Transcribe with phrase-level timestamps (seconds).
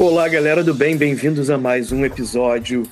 [0.00, 2.84] Olá, galera do bem, bem-vindos a mais um episódio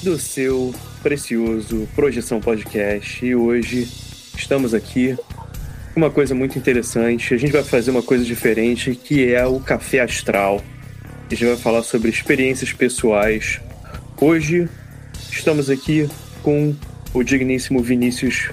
[0.00, 3.26] do seu precioso Projeção Podcast.
[3.26, 3.88] E hoje
[4.36, 5.18] estamos aqui
[5.92, 7.34] com uma coisa muito interessante.
[7.34, 10.62] A gente vai fazer uma coisa diferente que é o Café Astral.
[11.28, 13.60] A gente vai falar sobre experiências pessoais.
[14.20, 14.68] Hoje
[15.32, 16.08] estamos aqui
[16.44, 16.76] com
[17.12, 18.50] o digníssimo Vinícius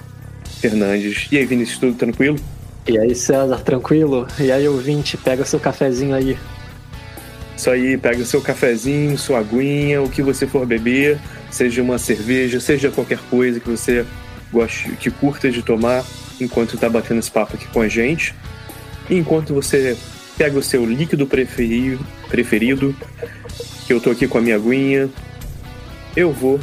[0.60, 1.28] Fernandes.
[1.32, 2.40] E aí, Vinícius, tudo tranquilo?
[2.88, 4.26] E aí, César, tranquilo?
[4.40, 6.36] E aí, ouvinte, pega seu cafezinho aí.
[7.56, 11.18] Isso aí, pega o seu cafezinho, sua aguinha, o que você for beber,
[11.50, 14.06] seja uma cerveja, seja qualquer coisa que você
[14.52, 16.04] goste, que curta de tomar
[16.40, 18.36] enquanto está batendo esse papo aqui com a gente.
[19.10, 19.98] Enquanto você
[20.38, 22.96] pega o seu líquido preferido, preferido
[23.88, 25.10] que eu tô aqui com a minha aguinha,
[26.16, 26.60] eu vou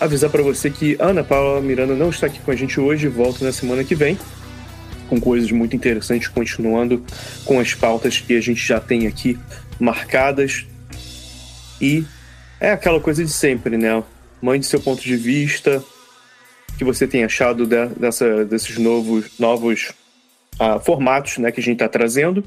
[0.00, 3.44] avisar para você que Ana Paula Miranda não está aqui com a gente hoje, volta
[3.44, 4.18] na semana que vem
[5.12, 7.04] com coisas muito interessantes, continuando
[7.44, 9.38] com as pautas que a gente já tem aqui
[9.78, 10.64] marcadas.
[11.78, 12.02] E
[12.58, 14.02] é aquela coisa de sempre, né?
[14.40, 15.84] Mande seu ponto de vista,
[16.78, 19.92] que você tem achado de, dessa, desses novos, novos
[20.54, 22.42] uh, formatos né, que a gente está trazendo.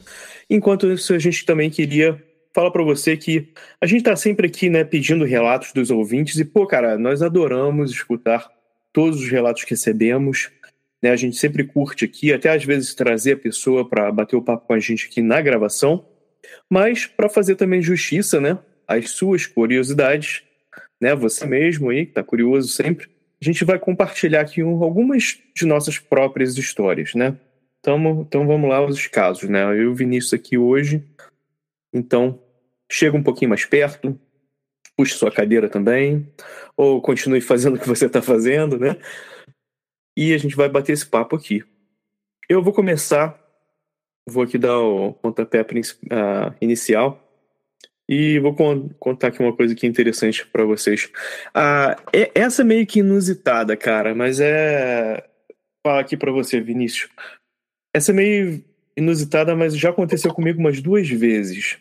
[0.50, 2.20] Enquanto isso, a gente também queria
[2.52, 3.48] falar para você que
[3.80, 6.40] a gente está sempre aqui né, pedindo relatos dos ouvintes.
[6.40, 8.50] E, pô, cara, nós adoramos escutar
[8.92, 10.50] todos os relatos que recebemos.
[11.02, 11.12] Né?
[11.12, 14.68] A gente sempre curte aqui, até às vezes trazer a pessoa para bater o papo
[14.68, 16.06] com a gente aqui na gravação,
[16.70, 18.58] mas para fazer também justiça, né?
[18.88, 20.44] Às suas curiosidades,
[21.02, 21.16] né?
[21.16, 23.08] Você mesmo aí, que está curioso sempre,
[23.42, 27.38] a gente vai compartilhar aqui algumas de nossas próprias histórias, né?
[27.80, 29.64] Então, então vamos lá aos casos, né?
[29.64, 31.04] Eu e o Vinícius aqui hoje,
[31.94, 32.40] então
[32.92, 34.20] chega um pouquinho mais perto,
[34.98, 36.28] puxe sua cadeira também,
[36.76, 38.98] ou continue fazendo o que você está fazendo, né?
[40.16, 41.64] E a gente vai bater esse papo aqui.
[42.48, 43.40] Eu vou começar,
[44.28, 47.22] vou aqui dar o pontapé uh, inicial
[48.08, 51.06] e vou con contar aqui uma coisa que é interessante para vocês.
[51.56, 55.28] Uh, é, essa é meio que inusitada, cara, mas é.
[55.86, 57.12] Falar aqui para você, Vinícius.
[57.94, 58.64] Essa é meio
[58.98, 61.78] inusitada, mas já aconteceu comigo umas duas vezes.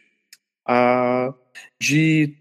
[0.68, 1.34] Uh,
[1.80, 2.34] de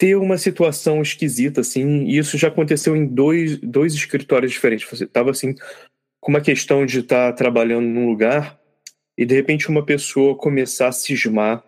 [0.00, 4.88] ter uma situação esquisita, assim, e isso já aconteceu em dois, dois escritórios diferentes.
[4.88, 5.54] Você estava assim,
[6.18, 8.58] com uma questão de estar tá trabalhando num lugar
[9.18, 11.62] e de repente uma pessoa começar a cismar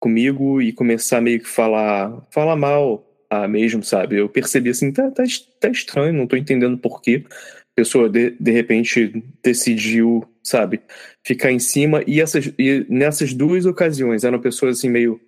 [0.00, 4.16] comigo e começar meio que falar, falar mal a mesmo, sabe?
[4.16, 5.22] Eu percebi assim, tá, tá,
[5.60, 7.24] tá estranho, não tô entendendo por quê.
[7.30, 10.80] A pessoa de, de repente decidiu, sabe,
[11.24, 15.20] ficar em cima e essas e nessas duas ocasiões eram pessoas assim meio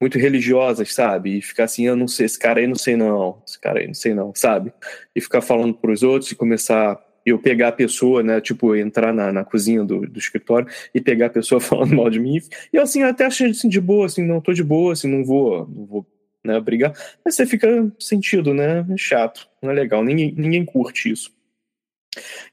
[0.00, 1.38] muito religiosas, sabe?
[1.38, 3.86] E ficar assim, eu não sei, esse cara aí não sei não, esse cara aí
[3.86, 4.72] não sei não, sabe?
[5.14, 9.32] E ficar falando pros outros e começar eu pegar a pessoa, né, tipo, entrar na,
[9.32, 12.40] na cozinha do, do escritório e pegar a pessoa falando mal de mim.
[12.72, 15.24] E eu, assim, até achei assim, de boa, assim, não tô de boa, assim, não
[15.24, 16.06] vou, não vou,
[16.44, 16.92] né, brigar.
[17.24, 21.32] Mas você fica sentido, né, é chato, não é legal, ninguém, ninguém curte isso.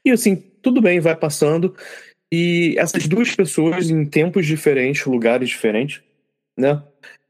[0.04, 1.74] E assim, tudo bem, vai passando.
[2.30, 6.02] E essas duas pessoas, em tempos diferentes, lugares diferentes,
[6.56, 6.82] né,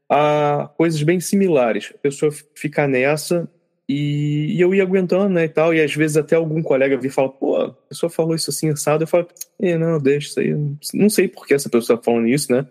[0.09, 1.91] a coisas bem similares.
[1.93, 3.47] A pessoa fica nessa
[3.87, 7.07] E, e, eu ia aguentando, né, e tal, e às vezes até algum colega vir
[7.07, 9.27] e fala, pô, a pessoa falou isso assim, assado, eu falo,
[9.59, 10.55] eh, não, deixa isso aí,
[10.93, 12.67] não sei por que essa pessoa tá falando isso, né,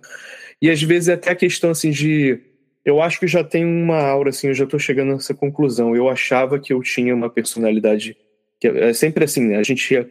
[0.63, 2.39] e às vezes é até a questão, assim, de,
[2.85, 6.09] eu acho que já tem uma aura, assim, eu já tô chegando nessa conclusão, eu
[6.09, 8.17] achava que eu tinha uma personalidade,
[8.61, 10.07] que é, é sempre assim, né, a gente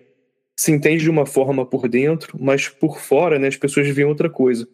[0.58, 4.30] se entende de uma forma por dentro, mas por fora, né, as pessoas veem outra
[4.30, 4.68] coisa.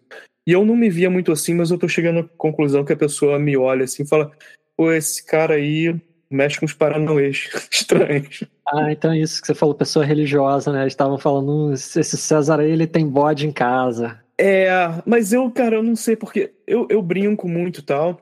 [0.46, 2.98] E eu não me via muito assim, mas eu tô chegando à conclusão que a
[2.98, 4.32] pessoa me olha assim e fala,
[4.76, 5.96] pô, esse cara aí
[6.30, 8.44] mexe com os paranauês estranhos.
[8.68, 10.82] Ah, então é isso que você falou, pessoa religiosa, né?
[10.82, 14.20] Eles estavam falando, hum, esse César aí, ele tem bode em casa.
[14.38, 14.70] É,
[15.06, 18.20] mas eu, cara, eu não sei porque eu, eu brinco muito e tal,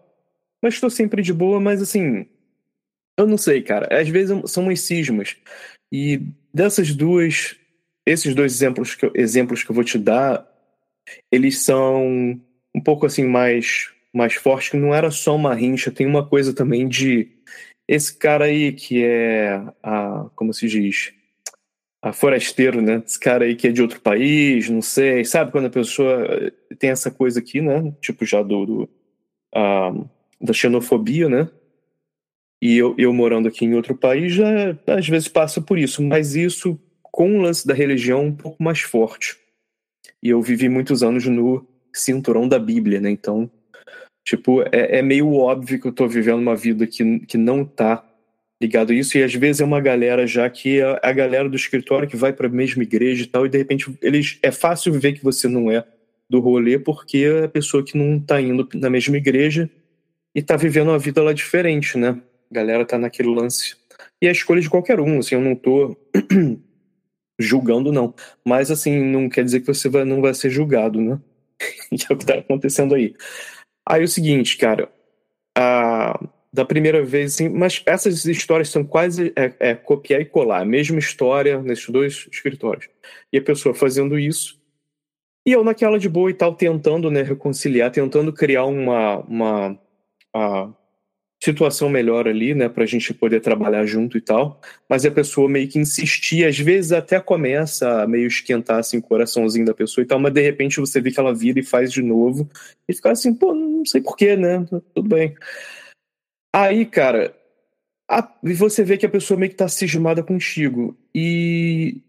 [0.61, 2.27] mas estou sempre de boa, mas assim,
[3.17, 3.87] eu não sei, cara.
[3.99, 5.37] Às vezes são umas cismas.
[5.91, 6.21] E
[6.53, 7.55] dessas duas,
[8.05, 10.45] esses dois exemplos que, eu, exemplos que eu vou te dar,
[11.31, 12.39] eles são
[12.73, 16.53] um pouco assim mais mais fortes, que não era só uma rincha, tem uma coisa
[16.53, 17.29] também de
[17.87, 21.13] esse cara aí que é a, como se diz,
[22.01, 23.01] a forasteiro, né?
[23.05, 26.89] Esse cara aí que é de outro país, não sei, sabe quando a pessoa tem
[26.89, 27.93] essa coisa aqui, né?
[28.01, 28.89] Tipo já do, do
[29.55, 30.09] uh,
[30.39, 31.49] da xenofobia, né?
[32.61, 36.35] E eu, eu morando aqui em outro país já às vezes passa por isso, mas
[36.35, 39.40] isso com o lance da religião um pouco mais forte.
[40.21, 43.09] E eu vivi muitos anos no cinturão da Bíblia, né?
[43.09, 43.49] Então
[44.23, 48.05] Tipo, é, é, meio óbvio que eu tô vivendo uma vida que, que não tá
[48.61, 51.55] ligado a isso, e às vezes é uma galera já que é a galera do
[51.55, 54.93] escritório que vai para a mesma igreja e tal, e de repente eles é fácil
[54.93, 55.83] ver que você não é
[56.29, 59.67] do rolê porque é a pessoa que não tá indo na mesma igreja
[60.35, 62.21] e tá vivendo uma vida lá diferente, né?
[62.51, 63.75] A galera tá naquele lance.
[64.21, 65.97] E é a escolha de qualquer um, assim, eu não tô
[67.41, 68.13] julgando, não.
[68.45, 71.19] Mas, assim, não quer dizer que você vai, não vai ser julgado, né?
[72.09, 73.15] é o que tá acontecendo aí.
[73.87, 74.91] Aí o seguinte, cara,
[75.57, 76.19] a,
[76.53, 80.65] da primeira vez, assim, mas essas histórias são quase é, é, copiar e colar, a
[80.65, 82.89] mesma história nesses dois escritórios.
[83.31, 84.59] E a pessoa fazendo isso,
[85.45, 89.79] e eu naquela de boa e tal, tentando né, reconciliar, tentando criar uma, uma
[90.33, 90.69] a,
[91.43, 94.61] situação melhor ali, né, pra gente poder trabalhar junto e tal.
[94.87, 99.01] Mas a pessoa meio que insistia, às vezes até começa a meio esquentar assim o
[99.01, 101.91] coraçãozinho da pessoa e tal, mas de repente você vê que ela vira e faz
[101.91, 102.47] de novo
[102.87, 104.63] e fica assim, pô, não sei porquê, né?
[104.93, 105.35] Tudo bem.
[106.53, 107.35] Aí, cara,
[108.07, 112.01] a, você vê que a pessoa meio que tá cismada contigo e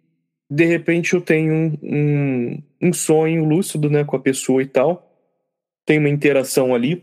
[0.50, 5.08] de repente eu tenho um, um, um sonho lúcido, né, com a pessoa e tal.
[5.86, 7.02] Tem uma interação ali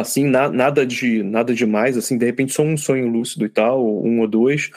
[0.00, 3.84] assim, na, nada de nada demais, assim, de repente só um sonho lúcido e tal,
[4.04, 4.70] um ou dois.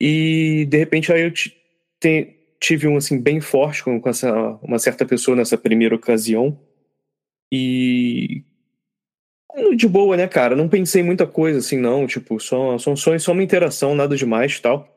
[0.00, 1.54] E de repente aí eu te,
[2.58, 4.32] tive um assim bem forte com, com essa
[4.62, 6.58] uma certa pessoa nessa primeira ocasião.
[7.52, 8.44] E
[9.76, 10.56] de boa, né, cara?
[10.56, 14.16] Não pensei muita coisa assim, não, tipo, só só um sonho, só uma interação, nada
[14.16, 14.88] demais, tal.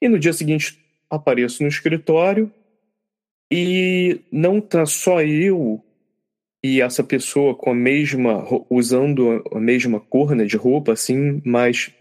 [0.00, 0.78] E no dia seguinte
[1.10, 2.52] apareço no escritório
[3.50, 5.82] e não tá só eu
[6.64, 11.92] e essa pessoa com a mesma usando a mesma cor né, de roupa assim mas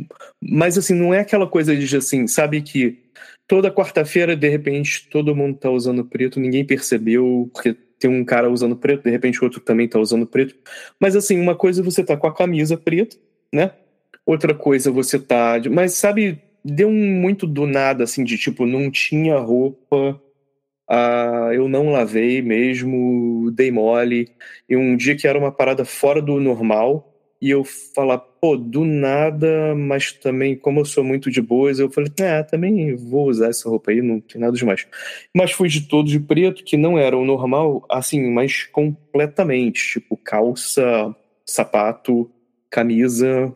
[0.42, 2.98] mas assim não é aquela coisa de assim sabe que
[3.46, 8.50] toda quarta-feira de repente todo mundo tá usando preto ninguém percebeu porque tem um cara
[8.50, 10.56] usando preto de repente outro também tá usando preto.
[11.00, 13.18] Mas assim uma coisa você tá com a camisa preta
[13.54, 13.72] né?
[14.26, 18.90] Outra coisa você tá mas sabe deu um muito do nada assim de tipo não
[18.90, 20.22] tinha roupa
[20.88, 24.30] ah, eu não lavei mesmo, dei mole.
[24.70, 27.14] E um dia que era uma parada fora do normal,
[27.44, 31.92] e eu falar, pô, do nada, mas também, como eu sou muito de boas, eu
[31.92, 34.88] falei, ah, também vou usar essa roupa aí, não tem nada demais.
[35.36, 39.94] Mas fui de todo de preto, que não era o normal, assim, mas completamente.
[39.94, 41.14] Tipo, calça,
[41.46, 42.32] sapato,
[42.70, 43.54] camisa,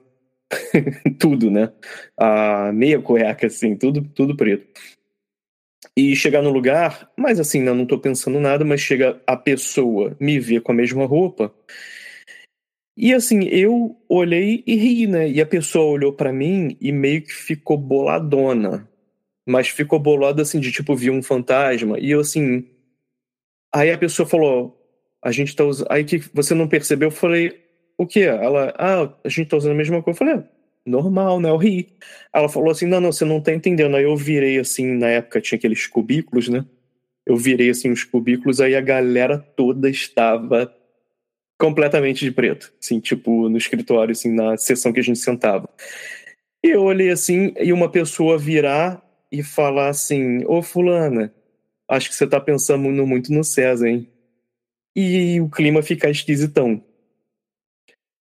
[1.18, 1.72] tudo, né?
[2.18, 4.68] A meia cueca, assim, tudo, tudo preto
[5.98, 10.16] e chegar no lugar, mas assim, não, não tô pensando nada, mas chega a pessoa,
[10.20, 11.52] me vê com a mesma roupa.
[12.96, 15.28] E assim, eu olhei e ri, né?
[15.28, 18.88] E a pessoa olhou para mim e meio que ficou boladona.
[19.48, 22.00] Mas ficou bolada assim, de tipo, viu um fantasma.
[22.00, 22.68] E eu assim.
[23.74, 24.80] Aí a pessoa falou:
[25.24, 25.88] a gente tá usando.
[25.92, 27.60] Aí que você não percebeu, eu falei:
[27.98, 28.22] o quê?
[28.22, 30.16] Ela, ah, a gente tá usando a mesma coisa.
[30.16, 30.57] Eu falei: ah,
[30.88, 31.50] normal, né?
[31.50, 31.90] Eu ri.
[32.34, 33.96] Ela falou assim: não, não, você não tá entendendo.
[33.96, 36.66] Aí eu virei assim, na época tinha aqueles cubículos, né?
[37.26, 40.74] Eu virei assim os cubículos, aí a galera toda estava
[41.60, 45.68] completamente de preto, assim, tipo, no escritório, assim, na sessão que a gente sentava.
[46.64, 51.34] E eu olhei assim, e uma pessoa virar e falar assim: Ô, Fulana,
[51.88, 54.10] acho que você tá pensando muito no César, hein?
[54.96, 56.84] E o clima ficar esquisitão.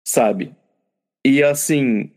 [0.04, 0.56] Sabe?
[1.26, 2.12] E assim,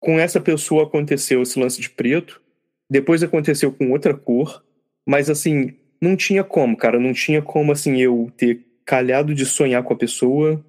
[0.00, 2.40] com essa pessoa aconteceu esse lance de preto,
[2.88, 4.64] depois aconteceu com outra cor,
[5.06, 9.82] mas assim, não tinha como, cara, não tinha como assim eu ter calhado de sonhar
[9.82, 10.64] com a pessoa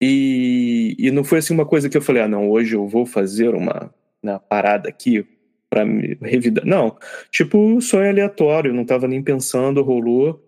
[0.00, 3.04] e, e não foi assim uma coisa que eu falei, ah, não, hoje eu vou
[3.04, 5.26] fazer uma, uma parada aqui
[5.68, 6.64] para me revidar.
[6.66, 6.96] Não,
[7.30, 10.44] tipo, sonho aleatório, não tava nem pensando, rolou.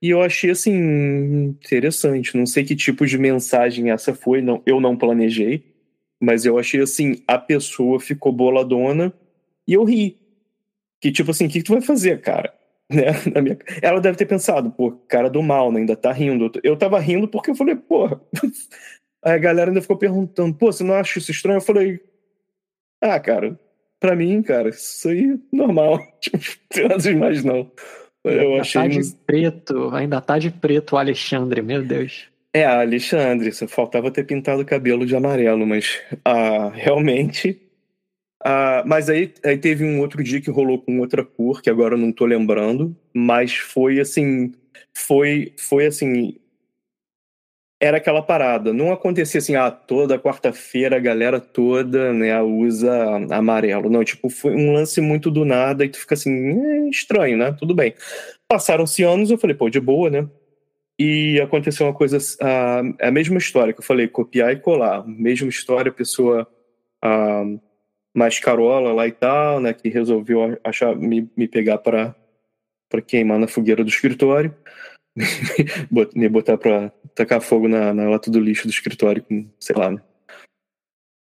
[0.00, 0.72] E eu achei assim
[1.60, 2.36] interessante.
[2.36, 5.64] Não sei que tipo de mensagem essa foi, não, eu não planejei,
[6.22, 9.12] mas eu achei assim, a pessoa ficou boladona
[9.66, 10.16] e eu ri.
[11.00, 12.54] Que tipo assim, o que, que tu vai fazer, cara?
[12.92, 13.40] Né?
[13.40, 13.58] Minha...
[13.80, 15.80] Ela deve ter pensado, pô, cara do mal, né?
[15.80, 16.52] ainda tá rindo.
[16.62, 18.06] Eu tava rindo porque eu falei, pô.
[19.24, 21.56] Aí a galera ainda ficou perguntando, pô, você não acha isso estranho?
[21.56, 22.00] Eu falei,
[23.00, 23.58] ah, cara,
[23.98, 25.98] pra mim, cara, isso aí é normal.
[26.20, 26.38] Tipo,
[26.88, 27.70] não tem mais não.
[28.24, 28.82] Eu ainda achei.
[28.82, 32.31] Tá de preto, ainda tá de preto o Alexandre, meu Deus.
[32.54, 37.72] É, Alexandre, só faltava ter pintado o cabelo de amarelo, mas ah, realmente
[38.44, 41.94] Uh, mas aí, aí teve um outro dia que rolou com outra cor, que agora
[41.94, 44.52] eu não tô lembrando, mas foi assim,
[44.92, 46.36] foi, foi assim,
[47.80, 52.92] era aquela parada, não acontecia assim, ah, toda quarta-feira a galera toda, né, usa
[53.30, 57.36] amarelo, não, tipo, foi um lance muito do nada e tu fica assim, é estranho,
[57.38, 57.94] né, tudo bem.
[58.48, 60.28] Passaram-se anos, eu falei, pô, de boa, né,
[61.02, 65.48] e aconteceu uma coisa, uh, a mesma história que eu falei, copiar e colar, mesma
[65.48, 66.48] história, a pessoa...
[67.04, 67.60] Uh,
[68.14, 72.14] mais carola lá e tal, né, que resolveu achar, me, me pegar para
[73.06, 74.54] queimar na fogueira do escritório,
[76.14, 79.90] me botar para tacar fogo na, na lata do lixo do escritório com, sei lá,
[79.90, 80.02] né,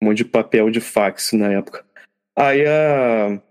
[0.01, 1.85] um monte de papel de fax na época.
[2.35, 3.41] Aí a.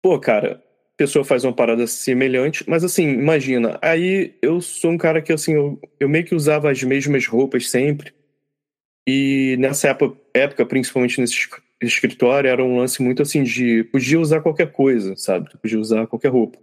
[0.00, 0.67] Pô, cara, a
[0.98, 5.54] pessoa faz uma parada semelhante, mas assim, imagina, aí eu sou um cara que assim,
[5.54, 8.12] eu, eu meio que usava as mesmas roupas sempre.
[9.08, 11.48] E nessa época, época principalmente nesse
[11.80, 15.48] escritório era um lance muito assim de podia usar qualquer coisa, sabe?
[15.62, 16.58] Podia usar qualquer roupa.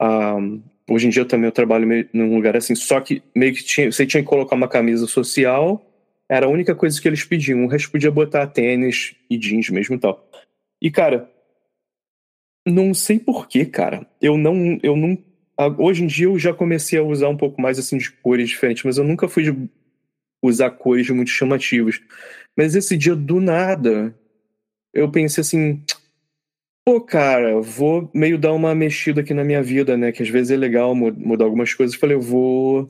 [0.00, 3.64] Um, hoje em dia também eu trabalho meio, num lugar assim, só que meio que
[3.64, 5.82] tinha, você tinha que colocar uma camisa social,
[6.28, 7.64] era a única coisa que eles pediam.
[7.64, 10.28] O resto podia botar tênis e jeans mesmo e tal.
[10.80, 11.30] E cara,
[12.66, 14.06] não sei porquê, cara.
[14.20, 15.18] Eu não, eu não.
[15.78, 18.84] Hoje em dia eu já comecei a usar um pouco mais assim de cores diferentes,
[18.84, 19.68] mas eu nunca fui de
[20.42, 22.00] usar cores muito chamativas.
[22.56, 24.14] Mas esse dia do nada,
[24.92, 25.82] eu pensei assim,
[26.84, 30.12] pô, cara, vou meio dar uma mexida aqui na minha vida, né?
[30.12, 31.96] Que às vezes é legal mudar algumas coisas.
[31.96, 32.88] Falei, eu vou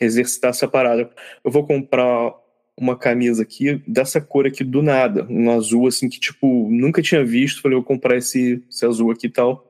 [0.00, 1.10] exercitar essa parada.
[1.44, 2.34] Eu vou comprar
[2.78, 7.24] uma camisa aqui dessa cor aqui do nada, um azul assim que tipo nunca tinha
[7.24, 7.62] visto.
[7.62, 9.66] Falei, vou comprar esse, esse azul aqui e tal.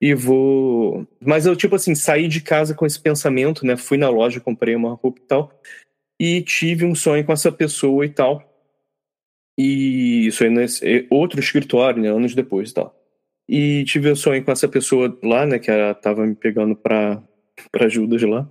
[0.00, 1.06] E vou.
[1.20, 3.76] Mas eu, tipo assim, saí de casa com esse pensamento, né?
[3.76, 5.62] Fui na loja, comprei uma roupa e tal.
[6.20, 8.42] E tive um sonho com essa pessoa e tal.
[9.58, 12.94] E isso aí nesse outro escritório, né, anos depois e tal.
[13.48, 17.22] E tive um sonho com essa pessoa lá, né, que ela tava me pegando pra,
[17.70, 18.50] pra Judas lá.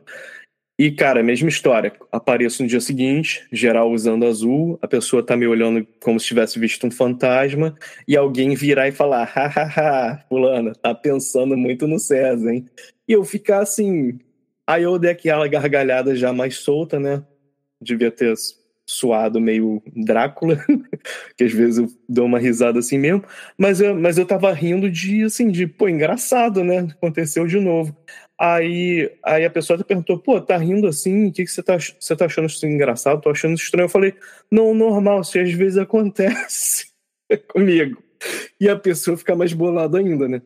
[0.77, 1.93] E, cara, mesma história.
[2.11, 6.57] Apareço no dia seguinte, geral usando azul, a pessoa tá me olhando como se tivesse
[6.59, 7.75] visto um fantasma,
[8.07, 12.65] e alguém virar e falar, hahaha, fulana, tá pensando muito no César, hein?
[13.07, 14.19] E eu ficar assim.
[14.65, 17.23] Aí eu dei aquela gargalhada já mais solta, né?
[17.81, 18.33] Devia ter
[18.85, 20.57] suado meio Drácula,
[21.37, 23.23] que às vezes eu dou uma risada assim mesmo,
[23.57, 26.79] mas eu, mas eu tava rindo de, assim, de, pô, engraçado, né?
[26.79, 27.95] Aconteceu de novo.
[28.45, 31.27] Aí, aí a pessoa te perguntou, pô, tá rindo assim?
[31.27, 33.21] O que, que você, tá, você tá achando isso engraçado?
[33.21, 33.85] Tô achando isso estranho.
[33.85, 34.13] Eu falei,
[34.51, 36.87] não, normal, isso às vezes acontece
[37.47, 38.03] comigo.
[38.59, 40.41] E a pessoa fica mais bolada ainda, né?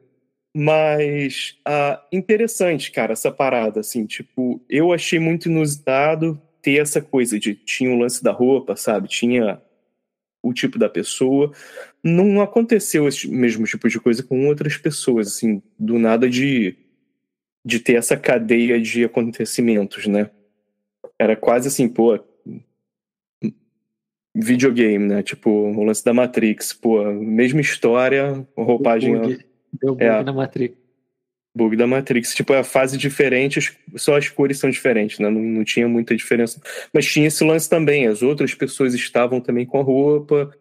[0.55, 7.39] Mas ah, interessante, cara, essa parada, assim, tipo, eu achei muito inusitado, ter essa coisa
[7.39, 9.07] de tinha o lance da roupa, sabe?
[9.07, 9.59] Tinha
[10.43, 11.51] o tipo da pessoa.
[12.03, 16.75] Não aconteceu esse mesmo tipo de coisa com outras pessoas, assim, do nada de,
[17.65, 20.29] de ter essa cadeia de acontecimentos, né?
[21.19, 22.19] Era quase assim, pô,
[24.35, 25.23] videogame, né?
[25.23, 29.13] Tipo, o lance da Matrix, pô, mesma história, roupagem.
[29.13, 29.45] Deu bug,
[29.81, 30.77] deu bug é, na Matrix.
[31.55, 32.35] Bug da Matrix.
[32.35, 35.29] Tipo, é a fase diferente, só as cores são diferentes, né?
[35.29, 36.61] Não, não tinha muita diferença.
[36.93, 38.05] Mas tinha esse lance também.
[38.05, 40.53] As outras pessoas estavam também com a roupa.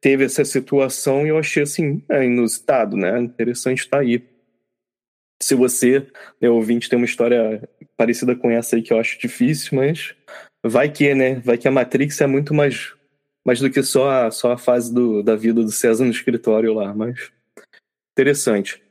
[0.00, 3.18] Teve essa situação e eu achei assim, é inusitado, né?
[3.20, 4.22] Interessante estar tá aí.
[5.44, 6.06] Se você,
[6.40, 10.14] né, ouvinte, tem uma história parecida com essa aí que eu acho difícil, mas
[10.64, 11.34] vai que, né?
[11.34, 12.94] Vai que a Matrix é muito mais,
[13.44, 16.72] mais do que só a, só a fase do, da vida do César no escritório
[16.72, 17.30] lá, mas
[18.12, 18.82] interessante.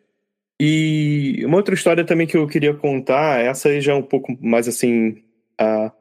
[0.62, 4.38] E uma outra história também que eu queria contar, essa aí já é um pouco
[4.39, 5.24] mais assim.
[5.60, 5.91] A,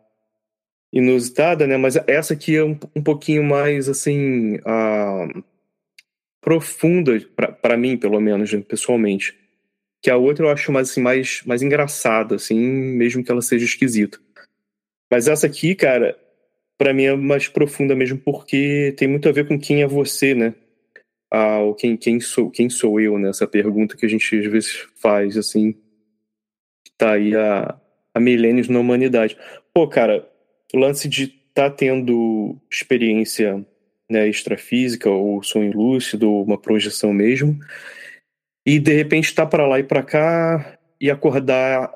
[0.93, 1.79] inusitada, né?
[1.79, 5.43] Mas essa aqui é um, um pouquinho mais, assim, uh,
[6.43, 7.19] profunda,
[7.63, 9.42] para mim, pelo menos, né, pessoalmente.
[10.03, 13.65] Que a outra eu acho mais, assim, mais, mais engraçada, assim, mesmo que ela seja
[13.65, 14.19] esquisita.
[15.11, 16.19] Mas essa aqui, cara,
[16.77, 20.35] para mim é mais profunda mesmo, porque tem muito a ver com quem é você,
[20.35, 20.55] né?
[21.31, 23.31] Ah, ou quem, quem, sou, quem sou eu, né?
[23.31, 25.75] Essa pergunta que a gente às vezes faz, assim,
[26.99, 27.79] tá aí há,
[28.13, 29.37] há milênios na humanidade.
[29.73, 30.29] Pô, cara,
[30.75, 33.65] o lance de tá tendo experiência
[34.11, 37.59] né, extrafísica ou sonho lúcido, ou uma projeção mesmo,
[38.65, 41.93] e de repente estar tá para lá e para cá e acordar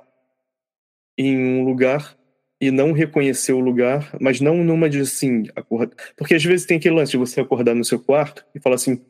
[1.17, 2.17] em um lugar
[2.61, 5.95] e não reconhecer o lugar, mas não numa de assim, acordar.
[6.17, 9.01] Porque às vezes tem aquele lance de você acordar no seu quarto e falar assim,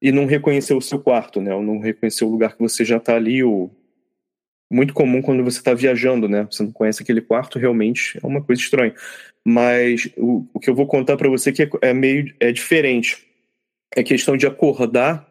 [0.00, 1.54] e não reconhecer o seu quarto, né?
[1.54, 3.74] Ou não reconhecer o lugar que você já está ali, ou
[4.70, 6.46] muito comum quando você está viajando, né?
[6.50, 8.94] Você não conhece aquele quarto, realmente é uma coisa estranha.
[9.44, 13.26] Mas o, o que eu vou contar para você que é, é, meio é diferente.
[13.94, 15.26] É questão de acordar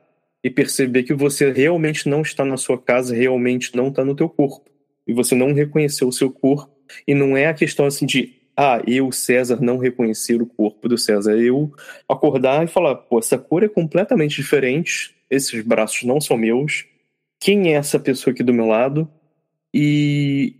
[0.46, 4.30] e perceber que você realmente não está na sua casa, realmente não está no teu
[4.30, 4.70] corpo.
[5.08, 6.72] E você não reconheceu o seu corpo.
[7.08, 11.00] E não é a questão assim de ah, eu, César, não reconhecer o corpo do
[11.00, 11.36] César.
[11.36, 11.74] Eu
[12.08, 16.86] acordar e falar, pô, essa cor é completamente diferente, esses braços não são meus.
[17.40, 19.10] Quem é essa pessoa aqui do meu lado?
[19.74, 20.58] E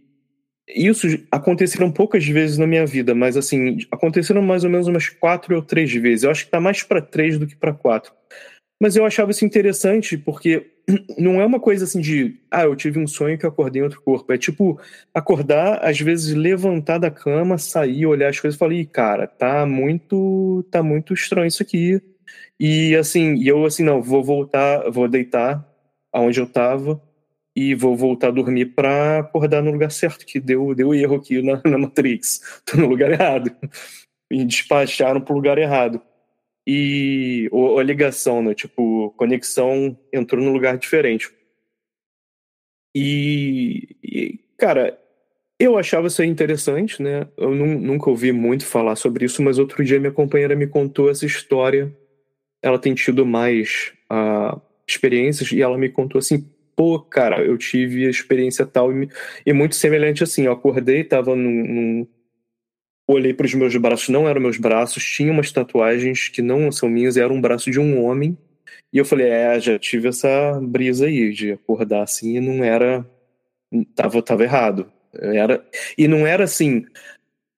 [0.68, 5.56] isso aconteceram poucas vezes na minha vida, mas assim, aconteceram mais ou menos umas quatro
[5.56, 6.24] ou três vezes.
[6.24, 8.12] Eu acho que tá mais para três do que para quatro.
[8.86, 10.68] Mas eu achava isso interessante porque
[11.18, 13.84] não é uma coisa assim de, ah, eu tive um sonho que eu acordei em
[13.84, 14.32] outro corpo.
[14.32, 14.80] É tipo
[15.12, 20.64] acordar, às vezes levantar da cama, sair, olhar as coisas e falar, cara, tá muito,
[20.70, 22.00] tá muito estranho isso aqui.
[22.60, 25.68] E assim, e eu assim, não, vou voltar, vou deitar
[26.14, 27.02] aonde eu tava
[27.56, 31.42] e vou voltar a dormir para acordar no lugar certo, que deu, deu erro aqui
[31.42, 32.62] na, na Matrix.
[32.64, 33.50] Tô no lugar errado.
[34.32, 36.00] E despacharam pro lugar errado.
[36.68, 38.54] E ou, a ligação, né?
[38.54, 41.30] Tipo, conexão entrou num lugar diferente.
[42.96, 44.98] E, e, cara,
[45.60, 47.28] eu achava isso interessante, né?
[47.38, 51.26] Eu nunca ouvi muito falar sobre isso, mas outro dia minha companheira me contou essa
[51.26, 51.96] história.
[52.62, 58.06] Ela tem tido mais uh, experiências e ela me contou assim: pô, cara, eu tive
[58.06, 59.10] a experiência tal e,
[59.46, 60.46] e muito semelhante assim.
[60.46, 61.64] Eu acordei, tava num.
[61.64, 62.08] num
[63.08, 66.90] olhei para os meus braços, não eram meus braços, tinha umas tatuagens que não são
[66.90, 68.38] minhas, era um braço de um homem.
[68.92, 73.06] E eu falei, é, já tive essa brisa aí de acordar assim e não era.
[73.96, 74.92] Tava, tava errado.
[75.14, 75.66] Era,
[75.98, 76.86] e não era assim,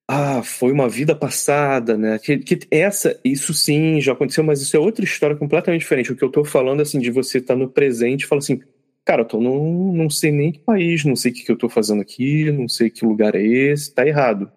[0.07, 2.17] ah, foi uma vida passada, né?
[2.19, 6.11] Que, que, essa, isso sim já aconteceu, mas isso é outra história completamente diferente.
[6.11, 8.61] O que eu tô falando, assim, de você estar tá no presente e falar assim,
[9.03, 11.57] cara, eu tô num, não sei nem que país, não sei o que, que eu
[11.57, 14.51] tô fazendo aqui, não sei que lugar é esse, tá errado.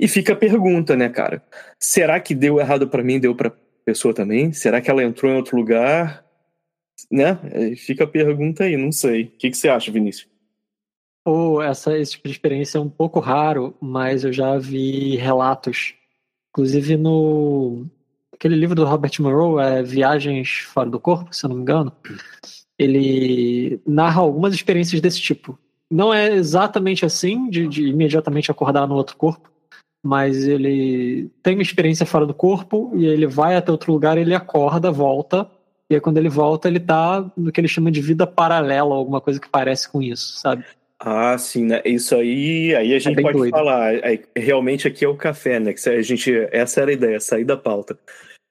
[0.00, 1.44] E fica a pergunta, né, cara?
[1.78, 3.52] Será que deu errado para mim, deu pra
[3.84, 4.52] pessoa também?
[4.52, 6.24] Será que ela entrou em outro lugar?
[7.10, 7.38] Né?
[7.52, 9.24] É, fica a pergunta aí, não sei.
[9.24, 10.30] O que, que você acha, Vinícius?
[11.26, 15.94] Oh, essa, esse tipo de experiência é um pouco raro, mas eu já vi relatos.
[16.50, 17.86] Inclusive no
[18.32, 21.94] aquele livro do Robert Monroe, é Viagens Fora do Corpo, se eu não me engano
[22.80, 25.58] ele narra algumas experiências desse tipo.
[25.90, 29.50] Não é exatamente assim, de, de imediatamente acordar no outro corpo,
[30.02, 34.34] mas ele tem uma experiência fora do corpo e ele vai até outro lugar, ele
[34.34, 35.50] acorda, volta,
[35.88, 39.20] e aí quando ele volta, ele tá no que ele chama de vida paralela, alguma
[39.20, 40.64] coisa que parece com isso, sabe?
[40.98, 41.80] Ah, sim, né?
[41.84, 43.50] Isso aí, aí a é gente é pode doido.
[43.52, 43.92] falar.
[44.36, 45.72] realmente aqui é o café, né?
[45.72, 47.98] Que a gente, essa era a ideia, sair da pauta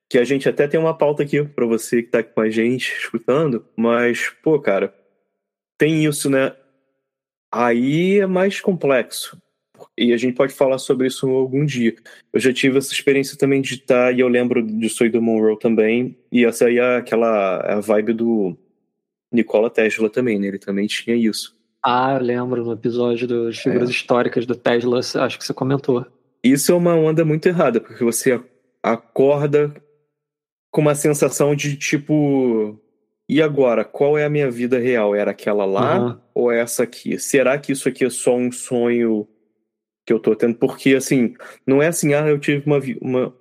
[0.10, 2.92] que a gente até tem uma pauta aqui para você que tá com a gente
[2.98, 4.94] escutando, mas, pô, cara,
[5.78, 6.56] tem isso, né?
[7.54, 9.40] Aí é mais complexo.
[10.00, 11.94] E a gente pode falar sobre isso algum dia.
[12.32, 15.22] Eu já tive essa experiência também de estar, tá, e eu lembro de Soy do
[15.22, 18.58] Monroe também, e essa aí é aquela é a vibe do
[19.30, 20.48] Nikola Tesla também, né?
[20.48, 21.54] Ele também tinha isso.
[21.84, 23.92] Ah, eu lembro no episódio das figuras é.
[23.92, 26.06] históricas do Tesla, acho que você comentou.
[26.42, 28.40] Isso é uma onda muito errada, porque você
[28.82, 29.74] acorda
[30.72, 32.80] com uma sensação de tipo.
[33.28, 35.14] E agora, qual é a minha vida real?
[35.14, 36.18] Era aquela lá uhum.
[36.34, 37.20] ou é essa aqui?
[37.20, 39.28] Será que isso aqui é só um sonho
[40.10, 40.56] que eu tô tendo?
[40.56, 41.36] Porque, assim,
[41.68, 42.80] não é assim, ah, eu tive uma.
[43.00, 43.34] uma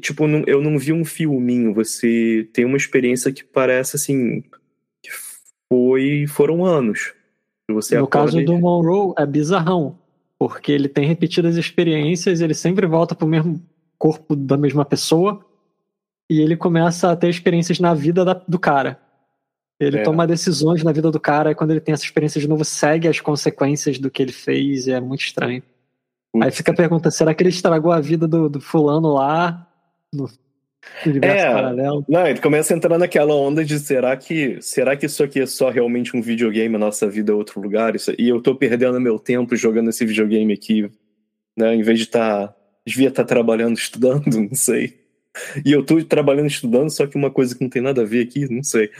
[0.00, 1.74] tipo, não, eu não vi um filminho.
[1.74, 4.42] Você tem uma experiência que parece, assim.
[5.02, 5.10] Que
[5.68, 6.24] foi.
[6.28, 7.12] Foram anos.
[7.68, 8.44] Você no caso e...
[8.44, 9.98] do Monroe, é bizarrão.
[10.38, 13.60] Porque ele tem repetidas experiências, ele sempre volta pro mesmo
[13.98, 15.44] corpo da mesma pessoa
[16.30, 19.00] e ele começa a ter experiências na vida da, do cara.
[19.78, 20.02] Ele é.
[20.02, 23.06] toma decisões na vida do cara e quando ele tem essa experiência de novo, segue
[23.06, 25.62] as consequências do que ele fez e é muito estranho.
[26.40, 29.68] Aí fica a pergunta: será que ele estragou a vida do, do fulano lá
[30.12, 30.30] no
[31.06, 31.52] universo É.
[31.52, 32.04] paralelo?
[32.08, 35.46] Não, ele começa a entrar naquela onda de será que será que isso aqui é
[35.46, 37.94] só realmente um videogame, a nossa vida é outro lugar?
[37.94, 40.90] Isso- e eu tô perdendo meu tempo jogando esse videogame aqui,
[41.56, 41.74] né?
[41.74, 42.54] Em vez de estar.
[42.86, 45.00] devia estar trabalhando, estudando, não sei.
[45.64, 48.22] E eu tô trabalhando, estudando, só que uma coisa que não tem nada a ver
[48.26, 48.90] aqui, não sei.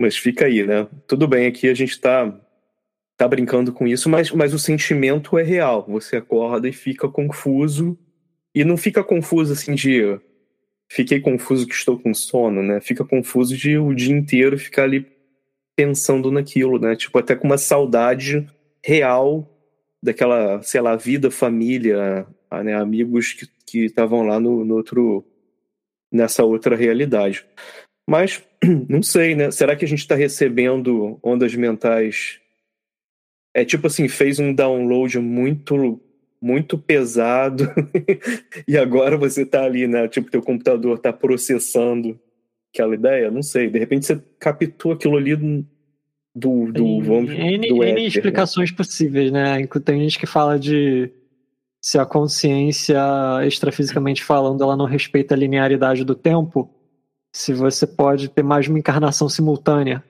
[0.00, 0.86] Mas fica aí, né?
[1.06, 2.34] Tudo bem, aqui a gente tá,
[3.18, 5.84] tá brincando com isso, mas, mas o sentimento é real.
[5.88, 7.98] Você acorda e fica confuso.
[8.54, 10.18] E não fica confuso assim de
[10.90, 12.80] fiquei confuso que estou com sono, né?
[12.80, 15.06] Fica confuso de o dia inteiro ficar ali
[15.76, 16.96] pensando naquilo, né?
[16.96, 18.46] Tipo, até com uma saudade
[18.82, 19.46] real
[20.02, 22.74] daquela, sei lá, vida, família, ah, né?
[22.74, 25.24] amigos que que estavam lá no, no outro
[26.10, 27.44] nessa outra realidade.
[28.08, 28.42] Mas
[28.88, 29.50] não sei, né?
[29.50, 32.40] Será que a gente está recebendo ondas mentais?
[33.58, 36.00] É tipo assim, fez um download muito
[36.40, 37.64] muito pesado
[38.68, 40.06] e agora você tá ali, né?
[40.06, 42.16] Tipo, teu computador tá processando
[42.72, 43.68] aquela ideia, não sei.
[43.68, 48.00] De repente você captou aquilo ali do, do, vamos, N, do N éter, né?
[48.02, 49.66] explicações possíveis, né?
[49.84, 51.10] Tem gente que fala de
[51.80, 53.00] se a consciência,
[53.44, 56.72] extrafisicamente falando, ela não respeita a linearidade do tempo,
[57.32, 60.04] se você pode ter mais uma encarnação simultânea.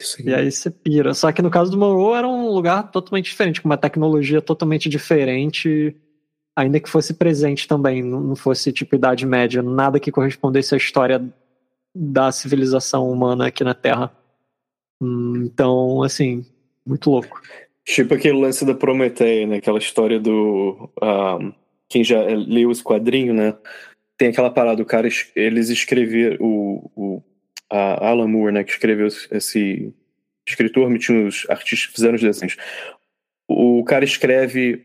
[0.00, 0.24] Sim.
[0.28, 1.14] E aí você pira.
[1.14, 4.88] Só que no caso do Monroe era um lugar totalmente diferente, com uma tecnologia totalmente
[4.88, 5.94] diferente,
[6.56, 11.22] ainda que fosse presente também, não fosse tipo Idade Média, nada que correspondesse à história
[11.94, 14.12] da civilização humana aqui na Terra.
[15.00, 16.44] Hum, Então, assim,
[16.86, 17.40] muito louco.
[17.84, 19.56] Tipo aquele lance da Prometeia, né?
[19.56, 20.90] Aquela história do.
[21.00, 21.38] ah,
[21.88, 23.54] quem já leu esse quadrinho, né?
[24.18, 26.36] Tem aquela parada, o cara, es- eles escreveram.
[26.40, 27.22] O, o
[27.70, 28.64] a Alan Moore, né?
[28.64, 29.92] Que escreveu esse
[30.46, 32.56] escritor, me tinha os artistas que fizeram os desenhos.
[33.48, 34.84] O cara escreve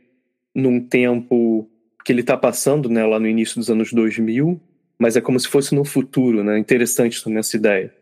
[0.54, 1.70] num tempo
[2.04, 3.06] que ele tá passando, né?
[3.06, 4.60] Lá no início dos anos 2000,
[4.98, 6.58] mas é como se fosse no futuro, né?
[6.58, 7.94] Interessante também essa ideia.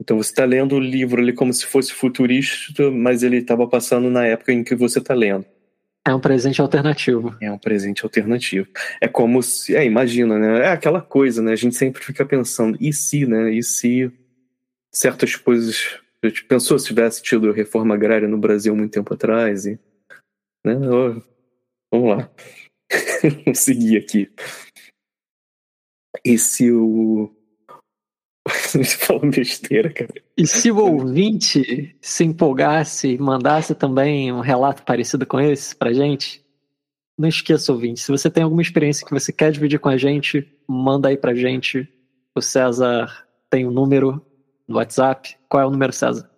[0.00, 4.10] Então você está lendo o livro ali como se fosse futurista, mas ele estava passando
[4.10, 5.46] na época em que você está lendo.
[6.06, 7.34] É um presente alternativo.
[7.40, 8.68] É um presente alternativo.
[9.00, 9.74] É como se.
[9.74, 10.66] É, imagina, né?
[10.66, 11.52] É aquela coisa, né?
[11.52, 13.50] A gente sempre fica pensando, e se, né?
[13.52, 14.12] E se
[14.92, 15.98] certas coisas.
[16.48, 19.66] Pensou se tivesse tido reforma agrária no Brasil muito tempo atrás?
[19.66, 19.78] E,
[20.64, 20.74] né?
[21.92, 22.30] Vamos lá.
[23.44, 24.30] Vamos seguir aqui.
[26.24, 27.32] E se o.
[28.98, 30.14] Falou besteira, cara.
[30.36, 35.92] E se o ouvinte se empolgasse e mandasse também um relato parecido com esse pra
[35.92, 36.44] gente,
[37.18, 40.46] não esqueça, ouvinte, se você tem alguma experiência que você quer dividir com a gente,
[40.68, 41.88] manda aí pra gente.
[42.34, 44.24] O César tem um número
[44.66, 45.36] no WhatsApp.
[45.48, 46.30] Qual é o número, César?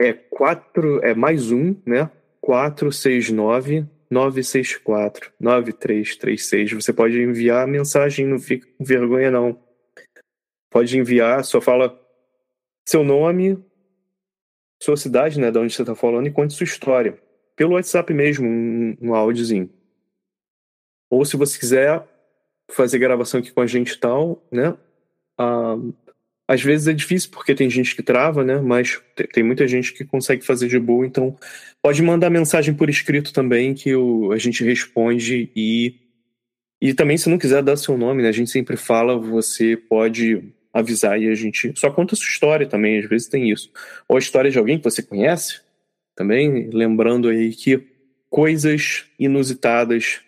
[0.00, 2.10] É quatro, é mais um, né?
[2.40, 6.72] 469 964 9336.
[6.72, 9.58] Você pode enviar a mensagem, não fica com vergonha não.
[10.70, 11.98] Pode enviar, só fala
[12.86, 13.62] seu nome,
[14.82, 17.20] sua cidade, né, de onde você está falando e conte sua história.
[17.54, 19.70] Pelo WhatsApp mesmo, um, um áudiozinho.
[21.10, 22.06] Ou se você quiser
[22.70, 24.76] fazer gravação aqui com a gente e tal, né?
[25.36, 25.76] Ah,
[26.50, 28.60] às vezes é difícil porque tem gente que trava, né?
[28.60, 31.36] Mas te- tem muita gente que consegue fazer de boa, então
[31.80, 35.94] pode mandar mensagem por escrito também que o, a gente responde e
[36.82, 38.30] e também se não quiser dar seu nome, né?
[38.30, 40.42] A gente sempre fala, você pode
[40.74, 43.70] avisar e a gente só conta a sua história também, às vezes tem isso.
[44.08, 45.60] Ou a história de alguém que você conhece,
[46.16, 47.80] também lembrando aí que
[48.28, 50.20] coisas inusitadas,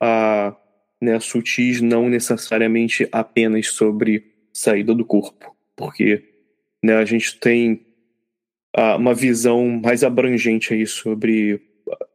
[0.00, 0.56] ah,
[1.00, 6.24] né, sutis, não necessariamente apenas sobre saída do corpo, porque
[6.84, 7.86] né, a gente tem
[8.98, 11.62] uma visão mais abrangente aí sobre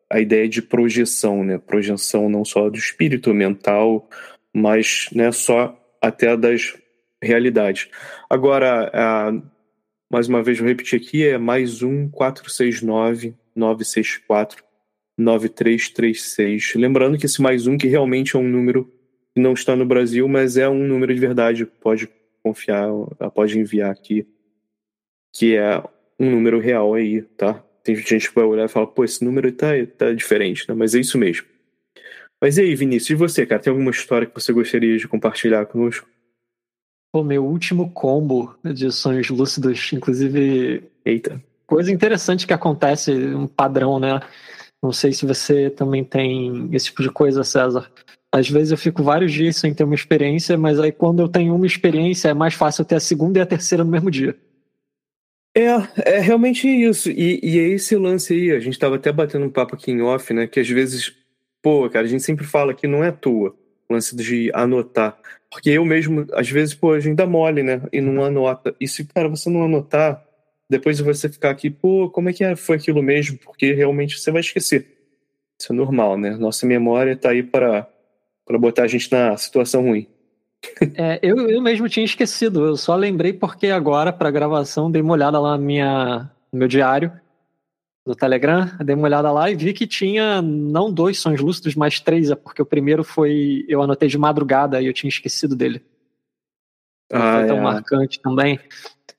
[0.09, 1.57] a ideia de projeção, né?
[1.57, 4.07] Projeção não só do espírito mental,
[4.53, 6.77] mas né, só até das
[7.21, 7.89] realidades.
[8.29, 8.91] Agora,
[10.11, 14.63] mais uma vez vou repetir aqui, é mais um 469 964
[15.17, 16.73] 9336.
[16.75, 18.85] Lembrando que esse mais um que realmente é um número
[19.33, 22.07] que não está no Brasil, mas é um número de verdade, pode
[22.43, 22.89] confiar,
[23.33, 24.27] pode enviar aqui,
[25.33, 25.81] que é
[26.19, 27.63] um número real aí, tá?
[27.83, 30.75] Tem gente que vai olhar e falar, pô, esse número tá, tá diferente, né?
[30.75, 31.47] Mas é isso mesmo.
[32.41, 33.61] Mas e aí, Vinícius, e você, cara?
[33.61, 36.07] Tem alguma história que você gostaria de compartilhar conosco?
[37.15, 41.41] O meu último combo de sonhos lúcidos, inclusive Eita.
[41.65, 44.19] coisa interessante que acontece, um padrão, né?
[44.81, 47.89] Não sei se você também tem esse tipo de coisa, César.
[48.33, 51.55] Às vezes eu fico vários dias sem ter uma experiência, mas aí quando eu tenho
[51.55, 54.35] uma experiência é mais fácil ter a segunda e a terceira no mesmo dia.
[55.55, 57.11] É, é realmente isso.
[57.11, 60.01] E, e é esse lance aí, a gente tava até batendo um papo aqui em
[60.01, 60.47] off, né?
[60.47, 61.13] Que às vezes
[61.63, 63.55] pô, cara, a gente sempre fala que não é à toa
[63.89, 65.17] o lance de anotar.
[65.49, 67.81] Porque eu mesmo, às vezes, pô, a gente dá mole, né?
[67.91, 68.75] E não anota.
[68.79, 70.23] E se, cara, você não anotar,
[70.69, 72.55] depois você ficar aqui, pô, como é que é?
[72.55, 73.37] foi aquilo mesmo?
[73.37, 74.87] Porque realmente você vai esquecer.
[75.59, 76.31] Isso é normal, né?
[76.31, 77.87] Nossa memória tá aí para,
[78.45, 80.07] para botar a gente na situação ruim.
[80.95, 85.13] É, eu, eu mesmo tinha esquecido, eu só lembrei porque agora, para gravação, dei uma
[85.13, 87.11] olhada lá na minha, no meu diário
[88.05, 91.99] do Telegram, dei uma olhada lá e vi que tinha não dois sonhos lúcidos, mas
[91.99, 93.65] três, é porque o primeiro foi.
[93.67, 95.81] Eu anotei de madrugada e eu tinha esquecido dele.
[97.11, 97.61] Não ah, foi tão é.
[97.61, 98.59] marcante também.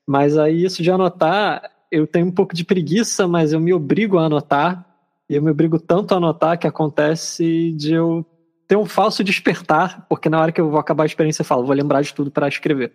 [0.05, 4.19] Mas aí, isso de anotar, eu tenho um pouco de preguiça, mas eu me obrigo
[4.19, 4.85] a anotar.
[5.27, 8.23] E eu me obrigo tanto a anotar que acontece de eu
[8.67, 11.65] ter um falso despertar, porque na hora que eu vou acabar a experiência eu falo,
[11.65, 12.91] vou lembrar de tudo para escrever.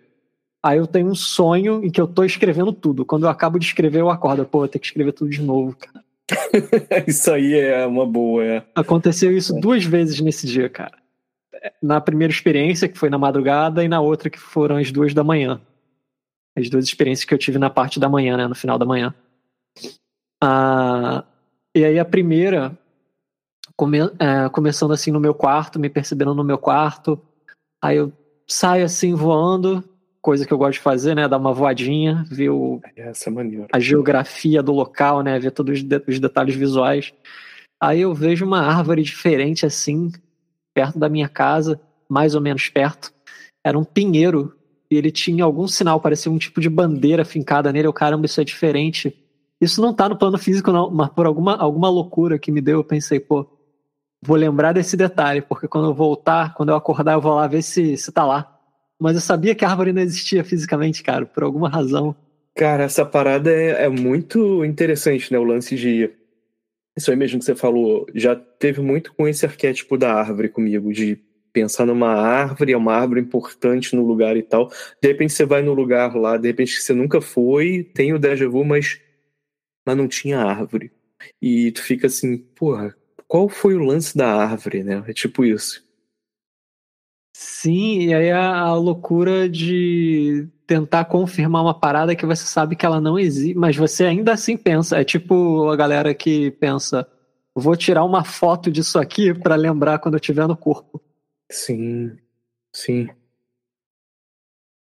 [0.63, 3.03] Aí eu tenho um sonho em que eu tô escrevendo tudo.
[3.03, 4.45] Quando eu acabo de escrever, eu acordo.
[4.45, 6.03] Pô, eu tenho que escrever tudo de novo, cara.
[7.07, 8.63] isso aí é uma boa, é.
[8.75, 10.97] Aconteceu isso duas vezes nesse dia, cara.
[11.81, 15.23] Na primeira experiência, que foi na madrugada, e na outra, que foram as duas da
[15.23, 15.59] manhã.
[16.55, 18.47] As duas experiências que eu tive na parte da manhã, né?
[18.47, 19.13] No final da manhã.
[20.43, 21.23] Ah,
[21.75, 22.77] e aí a primeira,
[23.81, 27.19] come, é, começando assim no meu quarto, me percebendo no meu quarto.
[27.83, 28.13] Aí eu
[28.47, 29.83] saio assim voando,
[30.21, 31.27] coisa que eu gosto de fazer, né?
[31.27, 33.33] Dar uma voadinha, ver o, Essa é
[33.73, 35.39] a geografia do local, né?
[35.39, 37.11] Ver todos os, de, os detalhes visuais.
[37.81, 40.11] Aí eu vejo uma árvore diferente assim,
[40.75, 43.11] perto da minha casa, mais ou menos perto.
[43.65, 44.55] Era um pinheiro
[44.91, 47.87] e ele tinha algum sinal, parecia um tipo de bandeira fincada nele.
[47.87, 49.17] Eu, caramba, isso é diferente.
[49.59, 52.77] Isso não tá no plano físico, não, mas por alguma, alguma loucura que me deu,
[52.77, 53.47] eu pensei, pô,
[54.21, 57.61] vou lembrar desse detalhe, porque quando eu voltar, quando eu acordar, eu vou lá ver
[57.61, 58.59] se, se tá lá.
[58.99, 62.15] Mas eu sabia que a árvore não existia fisicamente, cara, por alguma razão.
[62.55, 65.39] Cara, essa parada é, é muito interessante, né?
[65.39, 66.11] O lance de.
[66.95, 70.91] Isso aí mesmo que você falou, já teve muito com esse arquétipo da árvore comigo,
[70.91, 71.17] de
[71.53, 74.69] pensar numa árvore, é uma árvore importante no lugar e tal.
[75.01, 78.47] De repente você vai no lugar lá, de repente você nunca foi, tem o déjà
[78.47, 78.99] vu, mas,
[79.85, 80.91] mas não tinha árvore.
[81.41, 82.95] E tu fica assim, porra,
[83.31, 85.01] qual foi o lance da árvore, né?
[85.07, 85.81] É tipo isso.
[87.33, 92.85] Sim, e aí a, a loucura de tentar confirmar uma parada que você sabe que
[92.85, 94.99] ela não existe, mas você ainda assim pensa.
[94.99, 97.07] É tipo a galera que pensa:
[97.55, 101.01] vou tirar uma foto disso aqui para lembrar quando eu estiver no corpo.
[101.49, 102.17] Sim,
[102.75, 103.09] sim.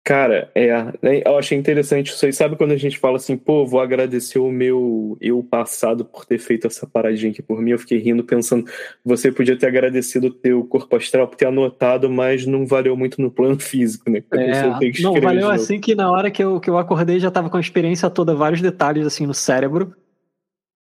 [0.09, 2.33] Cara, é, né, eu achei interessante isso aí.
[2.33, 6.39] Sabe quando a gente fala assim, pô, vou agradecer o meu eu passado por ter
[6.39, 7.69] feito essa paradinha aqui por mim?
[7.69, 8.65] Eu fiquei rindo, pensando,
[9.05, 13.21] você podia ter agradecido o teu corpo astral por ter anotado, mas não valeu muito
[13.21, 14.23] no plano físico, né?
[14.33, 14.63] É,
[14.99, 17.61] não, valeu assim que na hora que eu, que eu acordei já tava com a
[17.61, 19.95] experiência toda, vários detalhes assim no cérebro,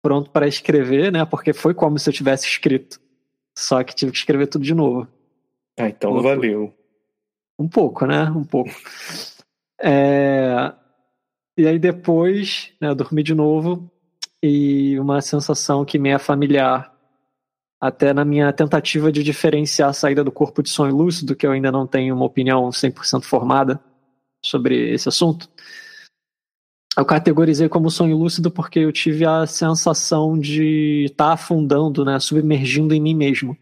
[0.00, 1.24] pronto para escrever, né?
[1.24, 3.00] Porque foi como se eu tivesse escrito.
[3.58, 5.08] Só que tive que escrever tudo de novo.
[5.76, 6.72] Ah, então valeu.
[7.58, 8.24] Um pouco, né?
[8.24, 8.70] Um pouco.
[9.80, 10.72] É...
[11.56, 13.90] E aí depois, né, eu dormi de novo
[14.42, 16.92] e uma sensação que me é familiar,
[17.80, 21.52] até na minha tentativa de diferenciar a saída do corpo de sonho lúcido, que eu
[21.52, 23.80] ainda não tenho uma opinião 100% formada
[24.44, 25.48] sobre esse assunto.
[26.96, 32.18] Eu categorizei como sonho lúcido porque eu tive a sensação de estar tá afundando, né,
[32.18, 33.56] submergindo em mim mesmo.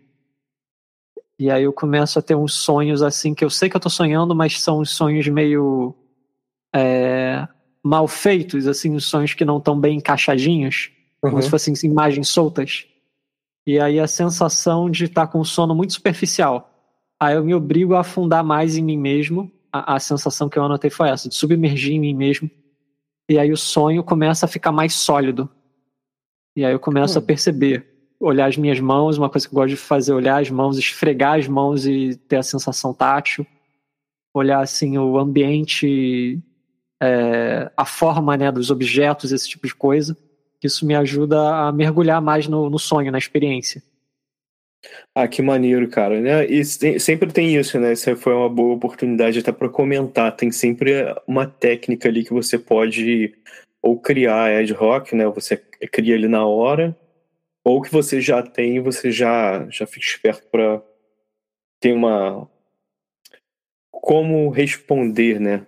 [1.38, 3.90] E aí eu começo a ter uns sonhos assim que eu sei que eu tô
[3.90, 5.94] sonhando, mas são uns sonhos meio
[6.75, 7.47] é,
[7.83, 10.90] mal feitos, assim, uns sonhos que não estão bem encaixadinhos,
[11.23, 11.31] uhum.
[11.31, 12.87] como se fossem imagens soltas.
[13.66, 16.70] E aí a sensação de estar tá com um sono muito superficial.
[17.18, 19.51] Aí eu me obrigo a afundar mais em mim mesmo.
[19.73, 22.51] A, a sensação que eu anotei foi essa, de submergir em mim mesmo.
[23.29, 25.49] E aí o sonho começa a ficar mais sólido.
[26.55, 27.25] E aí eu começo uhum.
[27.25, 27.94] a perceber
[28.25, 31.39] olhar as minhas mãos, uma coisa que eu gosto de fazer, olhar as mãos, esfregar
[31.39, 33.47] as mãos e ter a sensação tátil,
[34.33, 36.39] olhar assim o ambiente,
[37.03, 40.17] é, a forma né, dos objetos, esse tipo de coisa.
[40.63, 43.83] Isso me ajuda a mergulhar mais no, no sonho, na experiência.
[45.15, 46.21] Ah, que maneiro, cara.
[46.21, 46.47] Né?
[46.47, 47.93] E sempre tem isso, né?
[47.93, 50.35] Isso foi uma boa oportunidade até para comentar.
[50.35, 53.35] Tem sempre uma técnica ali que você pode
[53.83, 55.27] ou criar ad hoc, né?
[55.27, 55.59] Você
[55.93, 56.97] cria ali na hora,
[57.64, 60.83] ou que você já tem, você já já fica esperto para
[61.81, 62.48] ter uma
[63.90, 65.66] como responder, né?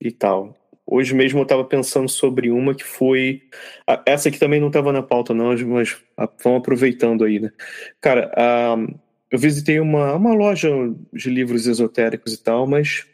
[0.00, 0.56] E tal.
[0.86, 3.42] Hoje mesmo eu estava pensando sobre uma que foi.
[4.06, 5.96] Essa aqui também não estava na pauta, não, mas
[6.42, 7.52] vamos aproveitando aí, né?
[8.00, 8.32] Cara,
[9.30, 10.70] eu visitei uma, uma loja
[11.12, 13.06] de livros esotéricos e tal, mas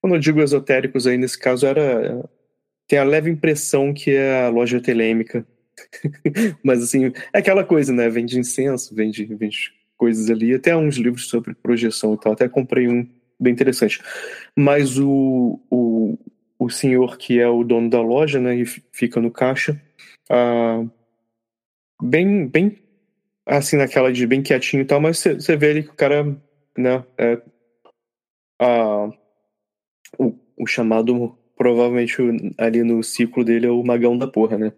[0.00, 2.28] quando eu digo esotéricos aí, nesse caso, era.
[2.86, 5.46] Tem a leve impressão que é a loja telêmica
[6.62, 8.08] Mas assim, é aquela coisa, né?
[8.08, 12.32] Vende incenso, vende, vende coisas ali, até uns livros sobre projeção e tal.
[12.32, 13.08] Até comprei um
[13.38, 14.00] bem interessante.
[14.56, 16.18] Mas o, o,
[16.58, 19.80] o senhor que é o dono da loja, né, e fica no caixa,
[20.30, 20.84] ah,
[22.02, 22.78] bem, bem
[23.46, 26.24] assim, naquela de bem quietinho e tal, mas você vê ali que o cara,
[26.76, 27.40] né, é,
[28.60, 29.10] ah,
[30.18, 32.16] o, o chamado, provavelmente
[32.58, 34.72] ali no ciclo dele é o magão da porra, né?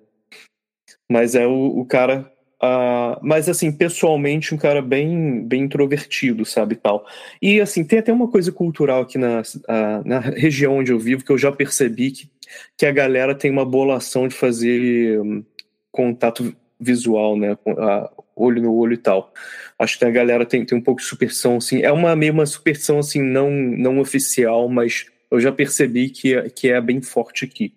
[1.08, 6.74] Mas é o, o cara Uh, mas assim, pessoalmente, um cara bem, bem introvertido, sabe,
[6.74, 7.06] tal.
[7.40, 11.22] E assim, tem até uma coisa cultural aqui na, uh, na região onde eu vivo
[11.22, 12.30] que eu já percebi que,
[12.74, 15.44] que a galera tem uma bolação de fazer um,
[15.92, 19.32] contato visual, né, uh, olho no olho e tal.
[19.78, 22.46] Acho que a galera tem, tem um pouco de superstição, assim, é uma meio uma
[22.46, 27.44] superstição, assim, não, não oficial, mas eu já percebi que, é, que é bem forte
[27.44, 27.74] aqui.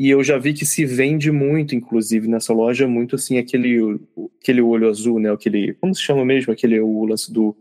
[0.00, 4.00] E eu já vi que se vende muito, inclusive, nessa loja, muito assim, aquele,
[4.40, 5.30] aquele olho azul, né?
[5.30, 5.74] Aquele.
[5.74, 6.50] Como se chama mesmo?
[6.50, 7.54] Aquele o lance do.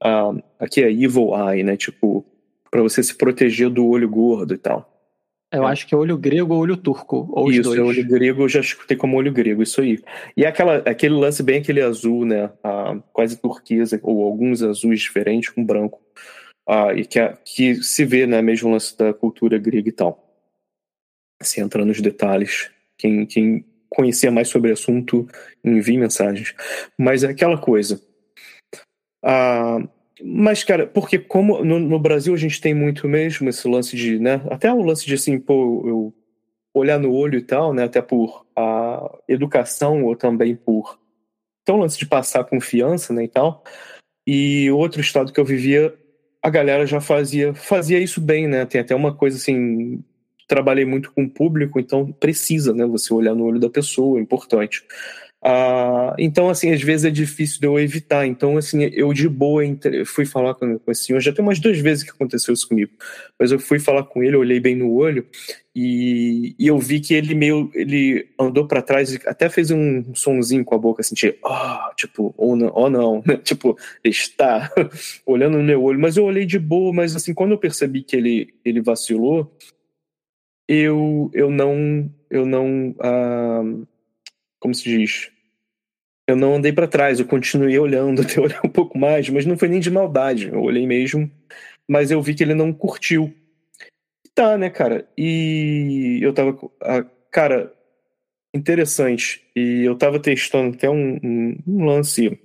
[0.00, 1.76] Uh, aqui é Evil Eye, né?
[1.76, 2.24] Tipo,
[2.70, 4.88] para você se proteger do olho gordo e tal.
[5.52, 5.72] Eu é.
[5.72, 7.28] acho que é olho grego ou olho turco.
[7.32, 9.98] Ou isso, é olho grego, eu já escutei como olho grego, isso aí.
[10.36, 12.52] E é aquela, aquele lance bem aquele azul, né?
[12.64, 16.00] Uh, quase turquesa, ou alguns azuis diferentes com branco.
[16.68, 18.40] Uh, e que, que se vê, né?
[18.40, 20.29] Mesmo lance da cultura grega e tal
[21.42, 22.70] se entra nos detalhes.
[22.98, 25.28] Quem, quem conhecia mais sobre o assunto,
[25.64, 26.54] envie mensagens.
[26.98, 28.00] Mas é aquela coisa.
[29.22, 29.78] Ah,
[30.22, 34.18] mas, cara, porque como no, no, Brasil a gente tem muito mesmo esse lance de,
[34.18, 34.42] né?
[34.50, 36.14] Até o lance de assim, pô, eu
[36.74, 37.84] olhar no olho e tal, né?
[37.84, 40.98] Até por a educação ou também por.
[41.62, 43.24] Então, lance de passar confiança, né?
[43.24, 43.64] E tal.
[44.26, 45.94] E outro estado que eu vivia,
[46.42, 48.64] a galera já fazia, fazia isso bem, né?
[48.66, 50.02] Tem até uma coisa assim,
[50.50, 52.84] trabalhei muito com o público, então precisa, né?
[52.86, 54.84] Você olhar no olho da pessoa, é importante.
[55.42, 58.26] Ah, então, assim, às vezes é difícil de eu evitar.
[58.26, 59.62] Então, assim, eu de boa
[60.04, 61.20] fui falar com, com esse senhor.
[61.20, 62.92] Já tem umas duas vezes que aconteceu isso comigo.
[63.38, 65.24] Mas eu fui falar com ele, olhei bem no olho
[65.74, 67.70] e, e eu vi que ele meio.
[67.74, 71.94] Ele andou para trás e até fez um sonzinho com a boca, assim, tipo, oh,
[71.94, 73.22] tipo, ou oh, não, oh, não.
[73.42, 74.70] tipo, está
[75.24, 76.00] olhando no meu olho.
[76.00, 79.50] Mas eu olhei de boa, mas assim, quando eu percebi que ele, ele vacilou,
[80.70, 82.08] eu, eu não.
[82.30, 82.94] Eu não.
[83.00, 83.62] Ah,
[84.60, 85.32] como se diz?
[86.28, 89.58] Eu não andei para trás, eu continuei olhando, até olhar um pouco mais, mas não
[89.58, 90.48] foi nem de maldade.
[90.48, 91.28] Eu olhei mesmo,
[91.88, 93.34] mas eu vi que ele não curtiu.
[94.32, 95.08] Tá, né, cara?
[95.18, 96.56] E eu tava.
[96.80, 97.74] Ah, cara,
[98.54, 99.44] interessante.
[99.56, 102.38] E eu tava testando até um, um, um lance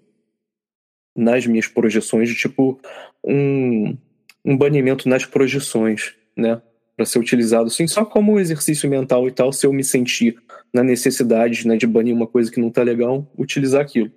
[1.15, 2.79] nas minhas projeções de tipo
[3.23, 3.95] um,
[4.43, 6.59] um banimento nas projeções, né?
[6.95, 10.37] Para ser utilizado sim, só como exercício mental e tal, se eu me sentir
[10.73, 14.11] na necessidade né, de banir uma coisa que não tá legal, utilizar aquilo.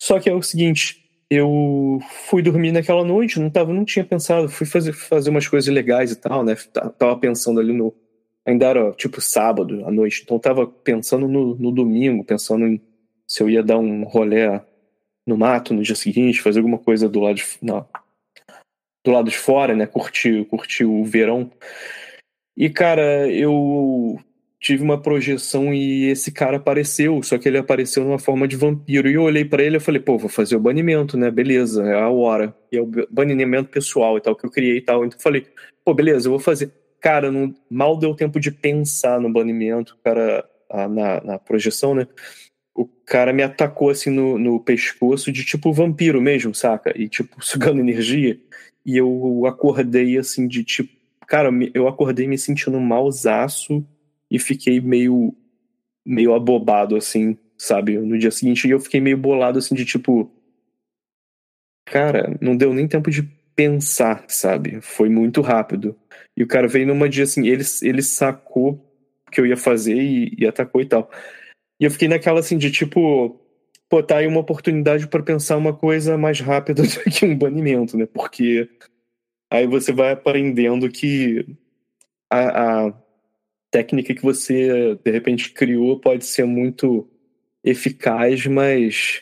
[0.00, 1.98] Só que é o seguinte, eu
[2.28, 6.12] fui dormir naquela noite, não tava, não tinha pensado, fui fazer, fazer umas coisas legais
[6.12, 6.54] e tal, né?
[6.98, 7.94] Tava pensando ali no.
[8.44, 12.80] Ainda era tipo sábado à noite, então tava pensando no, no domingo, pensando em
[13.26, 14.62] se eu ia dar um rolé
[15.26, 17.86] no mato no dia seguinte, fazer alguma coisa do lado de, não,
[19.04, 19.86] do lado de fora, né?
[19.86, 21.50] Curtir, curtir o verão.
[22.56, 24.18] E, cara, eu
[24.62, 29.10] tive uma projeção e esse cara apareceu, só que ele apareceu numa forma de vampiro.
[29.10, 31.30] E eu olhei para ele e falei, pô, vou fazer o banimento, né?
[31.32, 32.54] Beleza, é a hora.
[32.70, 35.04] E é o banimento pessoal e tal, que eu criei e tal.
[35.04, 35.46] Então eu falei,
[35.84, 36.72] pô, beleza, eu vou fazer.
[37.00, 40.48] Cara, não, mal deu tempo de pensar no banimento, cara,
[40.88, 42.06] na, na projeção, né?
[42.72, 46.92] O cara me atacou assim no, no pescoço de tipo vampiro mesmo, saca?
[46.96, 48.38] E tipo, sugando energia.
[48.86, 51.01] E eu acordei assim de tipo
[51.32, 53.82] cara, eu acordei me sentindo malzaço
[54.30, 55.34] e fiquei meio
[56.04, 57.96] meio abobado assim, sabe?
[57.96, 60.30] No dia seguinte eu fiquei meio bolado assim de tipo
[61.86, 63.22] cara, não deu nem tempo de
[63.56, 64.82] pensar, sabe?
[64.82, 65.96] Foi muito rápido.
[66.36, 68.72] E o cara veio numa dia assim, ele, ele sacou
[69.26, 71.10] o que eu ia fazer e, e atacou e tal.
[71.80, 73.40] E eu fiquei naquela assim de tipo,
[73.88, 77.96] pô, tá aí uma oportunidade para pensar uma coisa mais rápida do que um banimento,
[77.96, 78.04] né?
[78.04, 78.68] Porque
[79.52, 81.44] Aí você vai aprendendo que
[82.30, 82.94] a, a
[83.70, 87.06] técnica que você de repente criou pode ser muito
[87.62, 89.20] eficaz, mas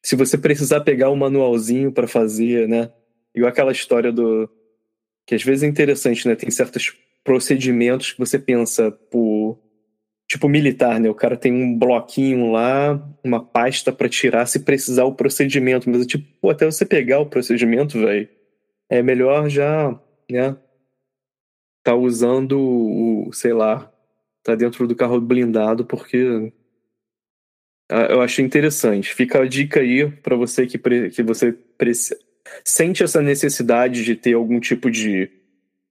[0.00, 2.92] se você precisar pegar um manualzinho para fazer, né?
[3.34, 4.48] Igual aquela história do.
[5.26, 6.36] que às vezes é interessante, né?
[6.36, 9.58] Tem certos procedimentos que você pensa por.
[10.28, 11.10] Tipo militar, né?
[11.10, 15.90] O cara tem um bloquinho lá, uma pasta para tirar se precisar o procedimento.
[15.90, 18.28] Mas, tipo, pô, até você pegar o procedimento, velho
[18.92, 19.98] é melhor já,
[20.30, 20.56] né,
[21.82, 23.90] tá usando o, sei lá,
[24.42, 26.52] tá dentro do carro blindado porque
[27.90, 29.14] Ah, eu achei interessante.
[29.14, 31.58] Fica a dica aí para você que, que você
[32.64, 35.30] sente essa necessidade de ter algum tipo de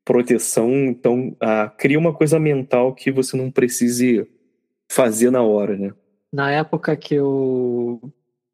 [0.03, 4.27] proteção, então ah, cria uma coisa mental que você não precise
[4.91, 5.93] fazer na hora, né?
[6.33, 8.01] Na época que eu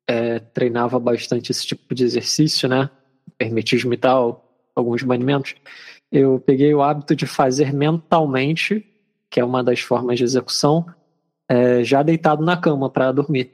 [0.08, 2.90] é, treinava bastante esse tipo de exercício, né?
[3.40, 5.56] Hermetismo e tal, alguns banimentos,
[6.12, 8.86] eu peguei o hábito de fazer mentalmente,
[9.30, 10.86] que é uma das formas de execução,
[11.50, 13.52] é, já deitado na cama para dormir.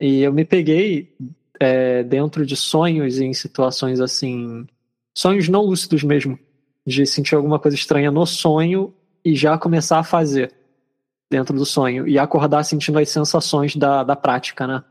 [0.00, 1.16] E eu me peguei
[1.58, 4.66] é, dentro de sonhos em situações assim,
[5.14, 6.38] sonhos não lúcidos mesmo,
[6.86, 8.94] de sentir alguma coisa estranha no sonho
[9.24, 10.52] e já começar a fazer
[11.30, 14.82] dentro do sonho e acordar sentindo as sensações da, da prática, né?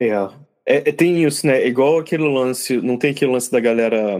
[0.00, 0.28] É.
[0.66, 1.66] é, é tem isso, né?
[1.66, 4.18] Igual aquele lance, não tem aquele lance da galera,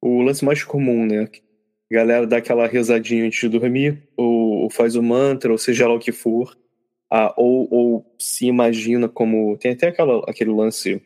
[0.00, 1.28] o lance mais comum, né?
[1.90, 5.86] A galera dá aquela rezadinha antes de dormir, ou, ou faz o mantra, ou seja
[5.86, 6.56] lá o que for,
[7.10, 9.56] ah, ou, ou se imagina como.
[9.58, 11.02] Tem até aquela, aquele lance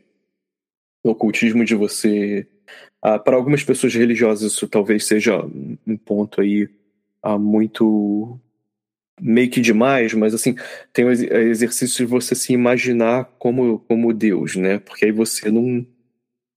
[1.04, 2.46] do ocultismo de você.
[3.02, 5.44] Ah, para algumas pessoas religiosas, isso talvez seja
[5.86, 6.68] um ponto aí
[7.22, 8.38] ah, muito
[9.20, 10.54] meio que demais, mas assim,
[10.92, 14.78] tem o exercício de você se imaginar como, como Deus, né?
[14.78, 15.86] Porque aí você não.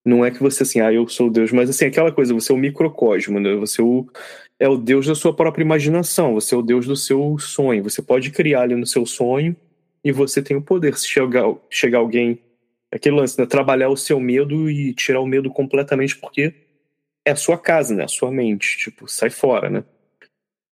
[0.04, 2.54] Não é que você assim, ah, eu sou Deus, mas assim, aquela coisa, você é
[2.54, 3.54] o microcosmo, né?
[3.56, 4.06] Você é o,
[4.58, 7.82] é o Deus da sua própria imaginação, você é o Deus do seu sonho.
[7.82, 9.54] Você pode criar ali no seu sonho
[10.02, 10.96] e você tem o poder.
[10.96, 12.38] Se chegar, chegar alguém,
[12.90, 13.46] aquele lance, né?
[13.46, 16.54] Trabalhar o seu medo e tirar o medo completamente, porque
[17.24, 18.04] é a sua casa, né?
[18.04, 18.78] A sua mente.
[18.78, 19.84] Tipo, sai fora, né?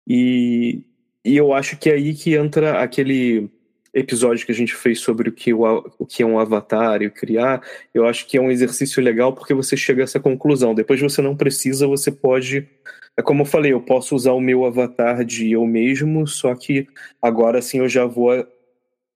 [0.06, 0.84] E,
[1.28, 3.50] e eu acho que é aí que entra aquele
[3.92, 7.10] episódio que a gente fez sobre o que, o, o que é um avatar e
[7.10, 7.62] criar,
[7.92, 10.74] eu acho que é um exercício legal porque você chega a essa conclusão.
[10.74, 12.66] Depois você não precisa, você pode.
[13.14, 16.86] É como eu falei, eu posso usar o meu avatar de eu mesmo, só que
[17.20, 18.46] agora sim eu já vou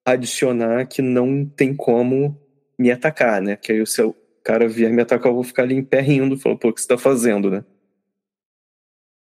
[0.05, 2.37] adicionar que não tem como
[2.79, 3.57] me atacar, né?
[3.57, 6.37] Que aí se o cara vier me atacar, eu vou ficar ali em pé rindo,
[6.37, 7.65] falando, pô, o que você tá fazendo, né?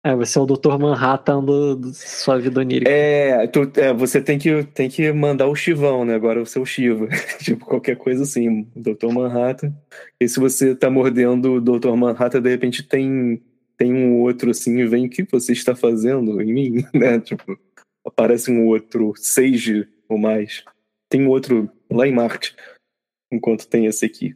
[0.08, 0.78] É, você é o Dr.
[0.80, 2.90] Manhattan do, do sua vida onírica.
[2.90, 6.14] É, tu, é, você tem que, tem que mandar o chivão, né?
[6.14, 7.08] Agora você é o Shiva.
[7.44, 9.12] tipo, qualquer coisa assim, Dr.
[9.12, 9.70] Manhattan.
[10.18, 11.94] E se você tá mordendo o Dr.
[11.94, 13.42] Manhattan, de repente tem,
[13.76, 16.86] tem um outro assim, e vem, o que você está fazendo em mim?
[16.94, 17.20] né?
[17.20, 17.58] Tipo,
[18.02, 20.64] aparece um outro Sage ou mais.
[21.10, 22.56] Tem um outro lá em Marte,
[23.30, 24.34] enquanto tem esse aqui.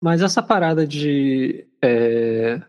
[0.00, 2.62] Mas essa parada de é,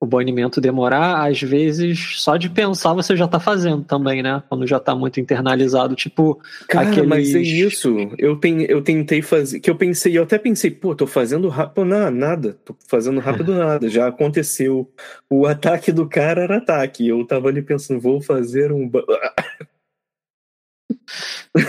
[0.00, 4.42] o banimento demorar, às vezes, só de pensar você já tá fazendo também, né?
[4.48, 7.08] Quando já tá muito internalizado, tipo Cara, aqueles...
[7.08, 7.96] mas é isso.
[8.16, 11.84] Eu, pen, eu tentei fazer, que eu pensei, eu até pensei, pô, tô fazendo rápido,
[11.84, 14.88] não, nada, tô fazendo rápido nada, já aconteceu.
[15.28, 18.88] O ataque do cara era ataque, eu tava ali pensando, vou fazer um...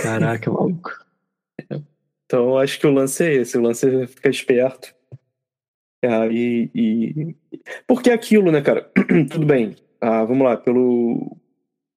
[0.04, 0.92] Caraca, maluco.
[2.32, 4.94] Então, acho que o lance é esse, o lance é ficar esperto
[6.04, 7.36] ah, e, e...
[7.88, 8.90] Porque é aquilo, né, cara?
[9.32, 9.76] Tudo bem.
[10.00, 11.36] Ah, vamos lá, pelo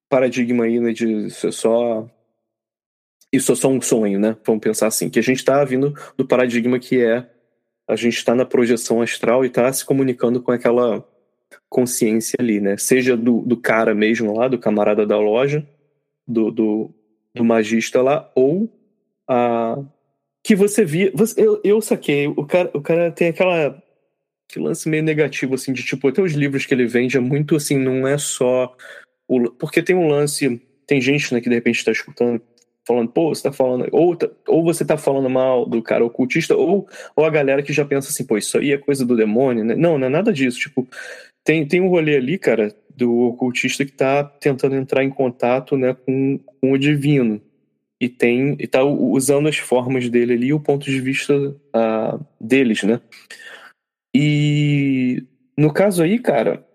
[0.08, 2.06] paradigma aí, né, de é só.
[3.32, 4.36] Isso é só um sonho, né?
[4.44, 7.26] Vamos pensar assim, que a gente tá vindo do paradigma que é
[7.88, 11.04] a gente está na projeção astral e tá se comunicando com aquela
[11.68, 12.76] consciência ali, né?
[12.76, 15.66] Seja do, do cara mesmo lá, do camarada da loja,
[16.26, 16.90] do, do,
[17.34, 18.68] do magista lá, ou
[19.28, 19.78] a
[20.44, 21.10] que você via.
[21.14, 23.80] Você, eu, eu saquei, o cara, o cara tem aquela
[24.48, 27.56] que lance meio negativo, assim, de tipo, até os livros que ele vende é muito
[27.56, 28.74] assim, não é só.
[29.26, 30.60] O, porque tem um lance.
[30.86, 32.42] Tem gente, né, que de repente está escutando,
[32.86, 33.88] falando, pô, você tá falando.
[33.92, 36.86] Ou, tá, ou você tá falando mal do cara ocultista, ou,
[37.16, 39.74] ou a galera que já pensa assim, pô, isso aí é coisa do demônio, né?
[39.74, 40.58] Não, não é nada disso.
[40.58, 40.86] Tipo,
[41.44, 45.94] tem, tem um rolê ali, cara, do ocultista que tá tentando entrar em contato, né,
[45.94, 47.40] com, com o divino.
[48.00, 48.56] E tem.
[48.58, 53.00] E tá usando as formas dele ali, o ponto de vista uh, deles, né?
[54.14, 55.24] E
[55.56, 56.66] no caso aí, cara,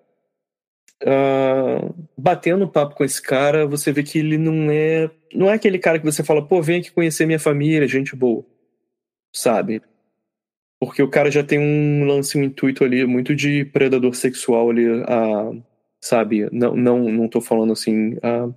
[1.04, 5.10] uh, batendo papo com esse cara, você vê que ele não é.
[5.34, 8.46] Não é aquele cara que você fala, pô, vem aqui conhecer minha família, gente boa.
[9.34, 9.82] Sabe?
[10.80, 14.88] Porque o cara já tem um lance, um intuito ali muito de predador sexual ali,
[14.88, 15.64] uh,
[16.00, 16.48] sabe?
[16.52, 18.14] Não, não, não tô falando assim.
[18.16, 18.54] Uh,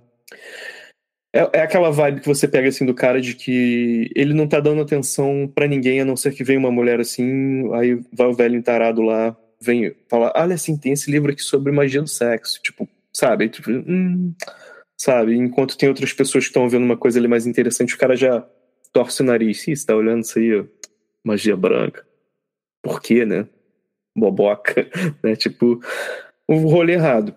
[1.33, 4.59] é, é, aquela vibe que você pega assim do cara de que ele não tá
[4.59, 8.33] dando atenção para ninguém, a não ser que venha uma mulher assim, aí vai o
[8.33, 12.61] velho entarado lá, vem falar, olha assim, tem esse livro aqui sobre magia do sexo,
[12.61, 13.47] tipo, sabe?
[13.47, 14.33] Tipo, hum,
[14.97, 15.35] sabe?
[15.35, 18.45] Enquanto tem outras pessoas que estão vendo uma coisa ali mais interessante, o cara já
[18.91, 19.67] torce o nariz.
[19.67, 20.65] Ih, você tá olhando isso aí,
[21.23, 22.05] magia branca.
[22.83, 23.47] Por quê, né?
[24.17, 24.89] Boboca,
[25.23, 25.35] né?
[25.35, 25.79] Tipo,
[26.47, 27.35] o rolê errado.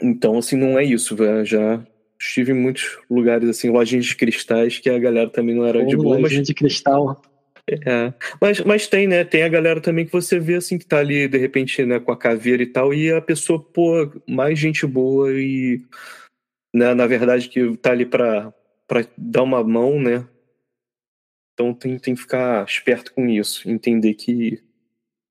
[0.00, 1.84] Então, assim, não é isso, já
[2.18, 5.96] Estive em muitos lugares, assim, lojinhas de cristais, que a galera também não era de
[5.96, 6.18] boa.
[6.18, 6.48] Lojinha mas...
[6.48, 7.20] de cristal.
[7.68, 8.14] É.
[8.40, 9.24] Mas, mas tem, né?
[9.24, 12.12] Tem a galera também que você vê assim que tá ali, de repente, né, com
[12.12, 15.82] a caveira e tal, e a pessoa, pô, mais gente boa e.
[16.74, 18.52] Né, na verdade, que tá ali pra,
[18.86, 20.26] pra dar uma mão, né?
[21.54, 24.62] Então tem, tem que ficar esperto com isso, entender que,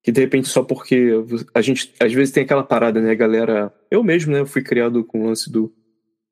[0.04, 1.12] que de repente só porque
[1.54, 3.72] a gente às vezes tem aquela parada, né, galera?
[3.92, 5.72] Eu mesmo, né, fui criado com o lance do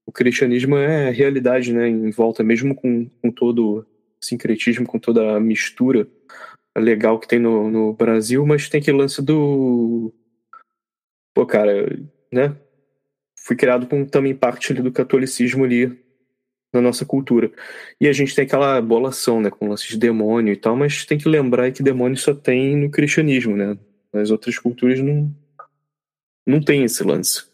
[0.05, 3.85] o cristianismo é realidade, né, em volta, mesmo com, com todo
[4.21, 6.07] sincretismo, com toda a mistura
[6.77, 10.13] legal que tem no, no Brasil, mas tem aquele lance do.
[11.33, 11.99] Pô, cara,
[12.31, 12.55] né?
[13.39, 15.99] Fui criado com também parte ali do catolicismo ali
[16.73, 17.51] na nossa cultura.
[18.01, 21.17] E a gente tem aquela bolação, né, com lance de demônio e tal, mas tem
[21.17, 23.77] que lembrar que demônio só tem no cristianismo, né?
[24.11, 25.33] Nas outras culturas não,
[26.45, 27.52] não tem esse lance.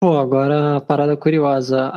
[0.00, 1.92] Pô, agora a parada curiosa.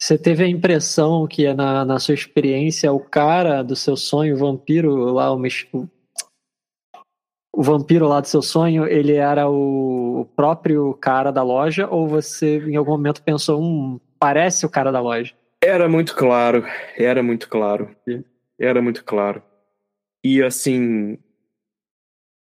[0.00, 4.38] Você teve a impressão que na, na sua experiência o cara do seu sonho, o
[4.38, 5.38] vampiro lá, o,
[7.52, 12.58] o vampiro lá do seu sonho, ele era o próprio cara da loja ou você
[12.58, 15.34] em algum momento pensou, hum, parece o cara da loja?
[15.62, 16.64] Era muito claro,
[16.96, 17.94] era muito claro,
[18.58, 19.42] era muito claro.
[20.24, 21.18] E assim,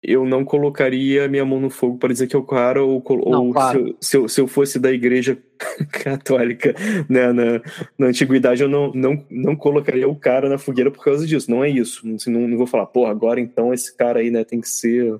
[0.01, 3.47] eu não colocaria minha mão no fogo para dizer que é o cara, ou, não,
[3.47, 3.79] ou claro.
[3.79, 5.37] se, eu, se, eu, se, eu, fosse da igreja
[5.91, 6.73] católica
[7.09, 7.61] né, na,
[7.97, 11.51] na antiguidade, eu não, não, não colocaria o cara na fogueira por causa disso.
[11.51, 12.07] Não é isso.
[12.15, 15.19] Assim, não, não vou falar, pô, agora então esse cara aí né, tem que ser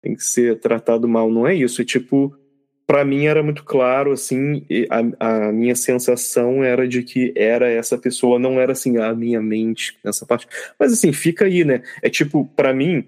[0.00, 1.30] tem que ser tratado mal.
[1.30, 1.82] Não é isso.
[1.82, 2.34] E, tipo,
[2.86, 4.64] para mim era muito claro, assim,
[5.18, 9.42] a, a minha sensação era de que era essa pessoa, não era assim a minha
[9.42, 10.48] mente nessa parte.
[10.78, 11.82] Mas assim, fica aí, né?
[12.00, 13.04] É tipo, para mim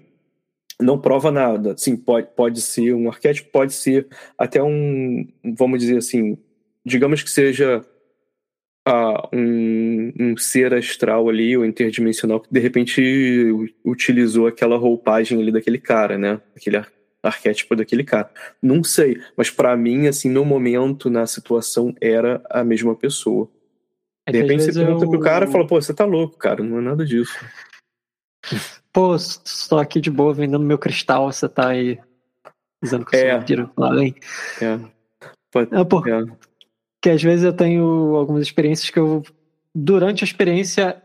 [0.81, 1.75] não prova nada.
[1.77, 4.07] Sim, pode, pode ser um arquétipo, pode ser
[4.37, 5.27] até um,
[5.57, 6.37] vamos dizer assim,
[6.85, 7.85] digamos que seja
[8.87, 13.51] uh, um, um, ser astral ali, ou interdimensional, que de repente
[13.85, 16.41] utilizou aquela roupagem ali daquele cara, né?
[16.55, 16.91] Aquele ar,
[17.23, 18.29] arquétipo daquele cara.
[18.61, 23.49] Não sei, mas para mim, assim, no momento, na situação, era a mesma pessoa.
[24.25, 25.09] É de repente você pergunta eu...
[25.09, 27.33] pro cara e fala, pô, você tá louco, cara, não é nada disso.
[28.91, 31.99] Pô, estou aqui de boa vendendo meu cristal, você tá aí
[32.81, 33.29] dizendo que eu é.
[33.29, 33.71] sou vampiro.
[33.77, 34.15] Lá vem.
[34.61, 34.79] É.
[35.51, 36.25] Pode, é, pô, é.
[37.01, 39.23] Que às vezes eu tenho algumas experiências que eu,
[39.73, 41.01] durante a experiência,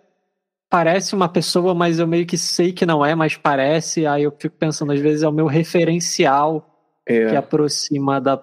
[0.69, 4.07] parece uma pessoa, mas eu meio que sei que não é, mas parece.
[4.07, 6.77] Aí eu fico pensando, às vezes é o meu referencial
[7.07, 7.31] é.
[7.31, 8.43] que aproxima da,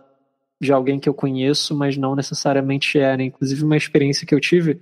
[0.59, 3.17] de alguém que eu conheço, mas não necessariamente é.
[3.17, 3.25] Né?
[3.25, 4.81] Inclusive, uma experiência que eu tive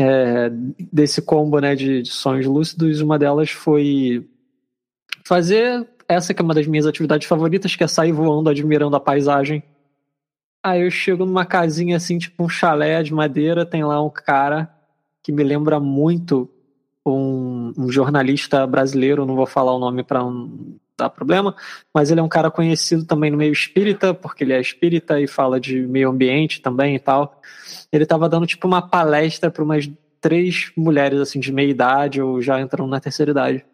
[0.00, 0.50] é,
[0.90, 4.26] desse combo né, de, de sonhos lúcidos, uma delas foi
[5.26, 9.00] fazer essa que é uma das minhas atividades favoritas, que é sair voando, admirando a
[9.00, 9.62] paisagem.
[10.62, 14.74] Aí eu chego numa casinha assim, tipo um chalé de madeira, tem lá um cara
[15.22, 16.50] que me lembra muito
[17.04, 20.50] um, um jornalista brasileiro, não vou falar o nome para não
[21.00, 21.54] dar problema,
[21.94, 25.26] mas ele é um cara conhecido também no meio espírita, porque ele é espírita e
[25.26, 27.40] fala de meio ambiente também e tal
[27.92, 29.90] ele estava dando tipo uma palestra para umas
[30.20, 33.64] três mulheres assim de meia idade ou já entrando na terceira idade.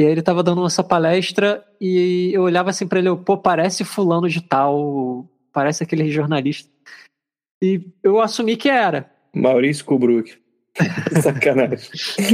[0.00, 3.84] E aí ele estava dando essa palestra e eu olhava assim para ele, pô, parece
[3.84, 6.70] fulano de tal, parece aquele jornalista.
[7.62, 9.10] E eu assumi que era.
[9.34, 10.38] Maurício Kubrick.
[11.20, 11.90] Sacanagem.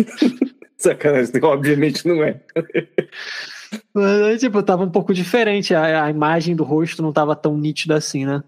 [0.78, 2.40] Sacanagem, obviamente não é.
[3.94, 7.96] Mas, tipo, tava um pouco diferente, a, a imagem do rosto não tava tão nítida
[7.96, 8.42] assim, né?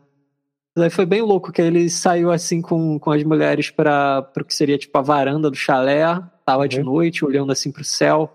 [0.79, 4.55] Daí foi bem louco que ele saiu assim com, com as mulheres para o que
[4.55, 6.05] seria tipo a varanda do chalé,
[6.45, 6.69] tava uhum.
[6.69, 8.33] de noite olhando assim pro céu.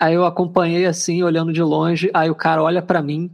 [0.00, 3.30] Aí eu acompanhei assim, olhando de longe, aí o cara olha para mim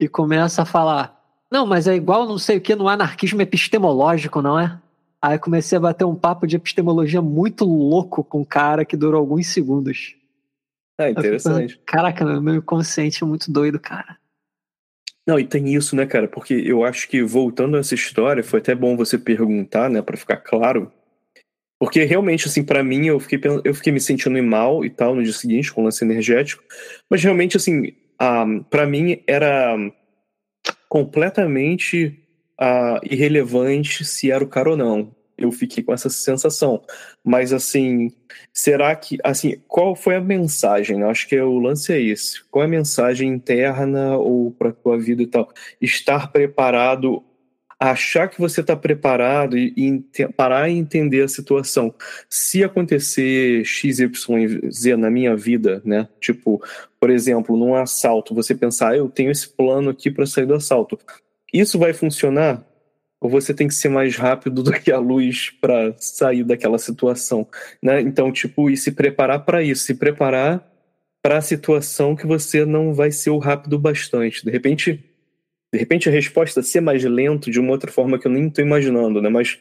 [0.00, 4.42] e começa a falar: "Não, mas é igual não sei o que no anarquismo epistemológico,
[4.42, 4.76] não é?"
[5.22, 9.20] Aí comecei a bater um papo de epistemologia muito louco com o cara que durou
[9.20, 10.15] alguns segundos.
[10.98, 11.80] Ah, interessante.
[11.86, 14.18] Caraca, meu consciente é muito doido, cara.
[15.26, 16.28] Não, e tem isso, né, cara?
[16.28, 20.16] Porque eu acho que voltando a essa história, foi até bom você perguntar, né, para
[20.16, 20.90] ficar claro.
[21.78, 25.22] Porque realmente, assim, para mim, eu fiquei, eu fiquei me sentindo mal e tal no
[25.22, 26.62] dia seguinte, com o lance energético.
[27.10, 29.76] Mas realmente, assim, um, para mim era
[30.88, 32.18] completamente
[32.58, 36.82] uh, irrelevante se era o cara ou não eu fiquei com essa sensação.
[37.24, 38.10] Mas assim,
[38.52, 41.00] será que assim, qual foi a mensagem?
[41.00, 42.44] Eu acho que o lance é esse.
[42.50, 45.52] Qual é a mensagem interna ou para tua vida e tal?
[45.80, 47.22] Estar preparado
[47.78, 51.94] achar que você está preparado e, e, parar e entender a situação.
[52.28, 56.08] Se acontecer X, Y, Z na minha vida, né?
[56.20, 56.62] Tipo,
[56.98, 60.54] por exemplo, num assalto, você pensar, ah, eu tenho esse plano aqui para sair do
[60.54, 60.98] assalto.
[61.52, 62.64] Isso vai funcionar?
[63.20, 67.46] Ou você tem que ser mais rápido do que a luz para sair daquela situação,
[67.82, 68.00] né?
[68.00, 70.66] Então, tipo, e se preparar para isso, se preparar
[71.22, 74.44] para a situação que você não vai ser o rápido bastante.
[74.44, 75.04] De repente,
[75.72, 78.64] de repente a resposta ser mais lento de uma outra forma que eu nem estou
[78.64, 79.28] imaginando, né?
[79.28, 79.58] Mas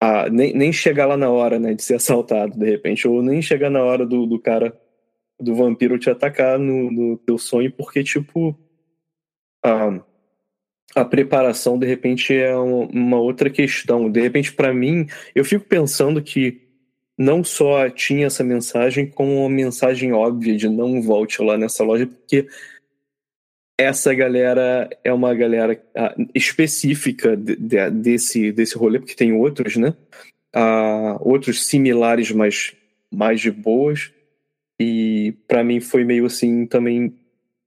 [0.00, 3.40] ah, nem, nem chegar lá na hora, né, de ser assaltado, de repente, ou nem
[3.42, 4.78] chegar na hora do, do cara,
[5.40, 8.56] do vampiro te atacar no, no teu sonho, porque, tipo,
[9.64, 10.00] a,
[10.94, 14.10] a preparação, de repente, é uma, outra questão.
[14.10, 16.62] De repente, para mim, eu fico pensando que
[17.18, 22.06] não só tinha essa mensagem, como uma mensagem óbvia de não volte lá nessa loja,
[22.06, 22.46] porque
[23.78, 29.76] essa galera é uma galera ah, específica de, de, desse, desse rolê, porque tem outros,
[29.76, 29.94] né?
[30.54, 32.74] Uh, outros similares, mas
[33.10, 34.10] mais de boas.
[34.80, 37.14] E para mim foi meio assim também,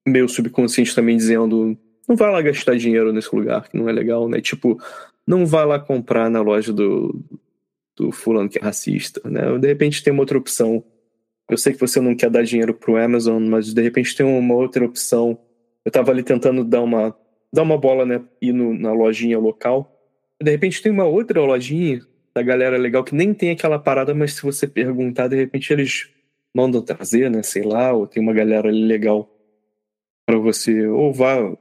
[0.07, 1.77] meio subconsciente também dizendo:
[2.09, 4.41] não vai lá gastar dinheiro nesse lugar que não é legal, né?
[4.41, 4.77] Tipo,
[5.25, 7.23] não vai lá comprar na loja do,
[7.95, 9.57] do fulano que é racista, né?
[9.57, 10.83] De repente tem uma outra opção.
[11.47, 14.55] Eu sei que você não quer dar dinheiro pro Amazon, mas de repente tem uma
[14.55, 15.39] outra opção
[15.85, 17.15] eu tava ali tentando dar uma,
[17.51, 18.23] dar uma bola, né?
[18.41, 19.91] Ir no, na lojinha local.
[20.41, 22.01] De repente tem uma outra lojinha
[22.33, 26.09] da galera legal que nem tem aquela parada, mas se você perguntar, de repente eles
[26.55, 27.41] mandam trazer, né?
[27.43, 29.29] Sei lá, ou tem uma galera legal
[30.25, 31.57] para você, ou vá,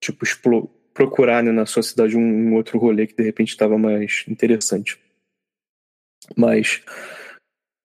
[0.00, 0.24] tipo,
[0.92, 4.98] procurar né, na sua cidade um, um outro rolê que de repente estava mais interessante.
[6.36, 6.82] Mas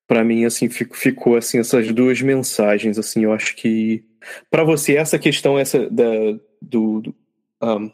[0.07, 4.03] para mim assim ficou assim essas duas mensagens assim eu acho que
[4.49, 6.03] para você, essa questão essa da,
[6.62, 7.16] do, do
[7.62, 7.91] um,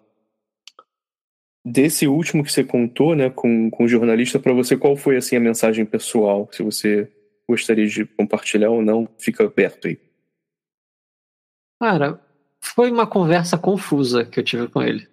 [1.65, 5.35] desse último que você contou, né, com, com o jornalista, para você, qual foi assim
[5.35, 6.49] a mensagem pessoal?
[6.51, 7.11] Se você
[7.47, 9.99] gostaria de compartilhar ou não, fica aberto aí.
[11.79, 12.19] Cara,
[12.61, 15.07] foi uma conversa confusa que eu tive com ele.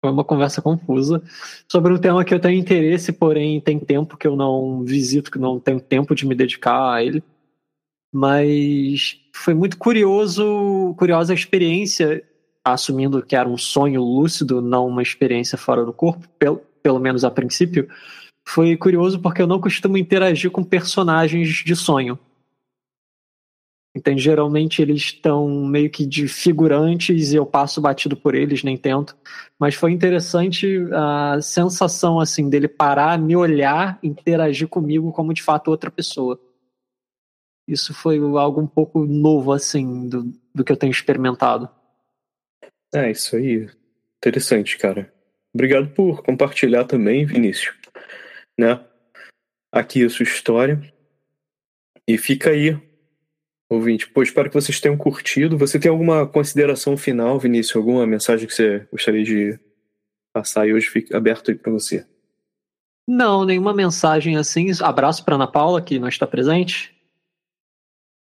[0.00, 1.22] Foi uma conversa confusa
[1.68, 5.38] sobre um tema que eu tenho interesse, porém tem tempo que eu não visito, que
[5.38, 7.22] não tenho tempo de me dedicar a ele.
[8.12, 12.22] Mas foi muito curioso, curiosa a experiência,
[12.64, 17.24] assumindo que era um sonho lúcido, não uma experiência fora do corpo, pelo, pelo menos
[17.24, 17.88] a princípio.
[18.44, 22.18] Foi curioso porque eu não costumo interagir com personagens de sonho.
[23.98, 28.76] Então, geralmente eles estão meio que de figurantes e eu passo batido por eles, nem
[28.76, 29.16] tento.
[29.58, 35.68] Mas foi interessante a sensação assim dele parar, me olhar, interagir comigo como de fato
[35.68, 36.40] outra pessoa.
[37.66, 41.68] Isso foi algo um pouco novo, assim, do, do que eu tenho experimentado.
[42.94, 43.68] É, isso aí.
[44.18, 45.12] Interessante, cara.
[45.52, 47.76] Obrigado por compartilhar também, Vinícius.
[48.58, 48.80] Né?
[49.72, 50.80] Aqui a sua história.
[52.06, 52.80] E fica aí,
[53.68, 54.08] ouvinte.
[54.08, 55.58] Pô, espero que vocês tenham curtido.
[55.58, 57.76] Você tem alguma consideração final, Vinícius?
[57.76, 59.58] Alguma mensagem que você gostaria de
[60.32, 62.06] passar e hoje fica aberto aí para você?
[63.06, 64.70] Não, nenhuma mensagem assim.
[64.82, 66.94] Abraço para Ana Paula, que não está presente.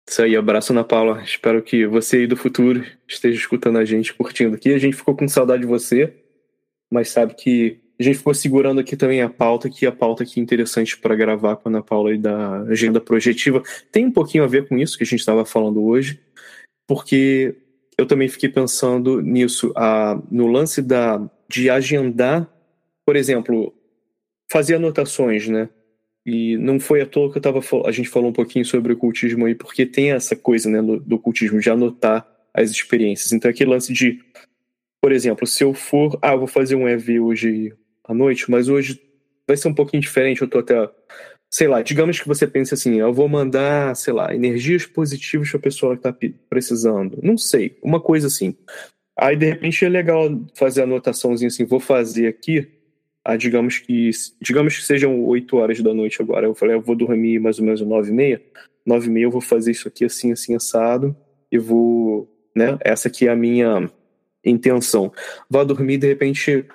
[0.07, 1.21] Isso aí, abraço Ana Paula.
[1.23, 4.73] Espero que você aí do futuro esteja escutando a gente, curtindo aqui.
[4.73, 6.13] A gente ficou com saudade de você,
[6.91, 10.39] mas sabe que a gente ficou segurando aqui também a pauta, que a pauta aqui
[10.39, 13.63] interessante para gravar com a Ana Paula aí da agenda projetiva.
[13.91, 16.19] Tem um pouquinho a ver com isso que a gente estava falando hoje,
[16.85, 17.55] porque
[17.97, 22.49] eu também fiquei pensando nisso, a, no lance da, de agendar,
[23.05, 23.73] por exemplo,
[24.51, 25.69] fazer anotações, né?
[26.25, 28.97] E não foi à toa que eu tava, a gente falou um pouquinho sobre o
[28.97, 33.31] cultismo aí, porque tem essa coisa né, do, do cultismo de anotar as experiências.
[33.31, 34.19] Então, aquele lance de,
[35.01, 37.73] por exemplo, se eu for, ah, vou fazer um EV hoje
[38.03, 39.01] à noite, mas hoje
[39.47, 40.89] vai ser um pouquinho diferente, eu tô até,
[41.49, 45.59] sei lá, digamos que você pense assim, eu vou mandar, sei lá, energias positivas para
[45.59, 46.15] a pessoa que tá
[46.49, 47.19] precisando.
[47.21, 48.55] Não sei, uma coisa assim.
[49.17, 52.67] Aí, de repente, é legal fazer a anotaçãozinha assim, vou fazer aqui
[53.23, 54.09] a, digamos que
[54.41, 56.45] digamos que sejam 8 horas da noite agora.
[56.45, 58.41] Eu falei, eu vou dormir mais ou menos 9 e meia.
[58.85, 61.15] 9 e meia eu vou fazer isso aqui assim, assim, assado.
[61.51, 62.77] E vou, né?
[62.81, 63.89] Essa aqui é a minha
[64.43, 65.11] intenção.
[65.49, 66.65] Vá dormir, de repente,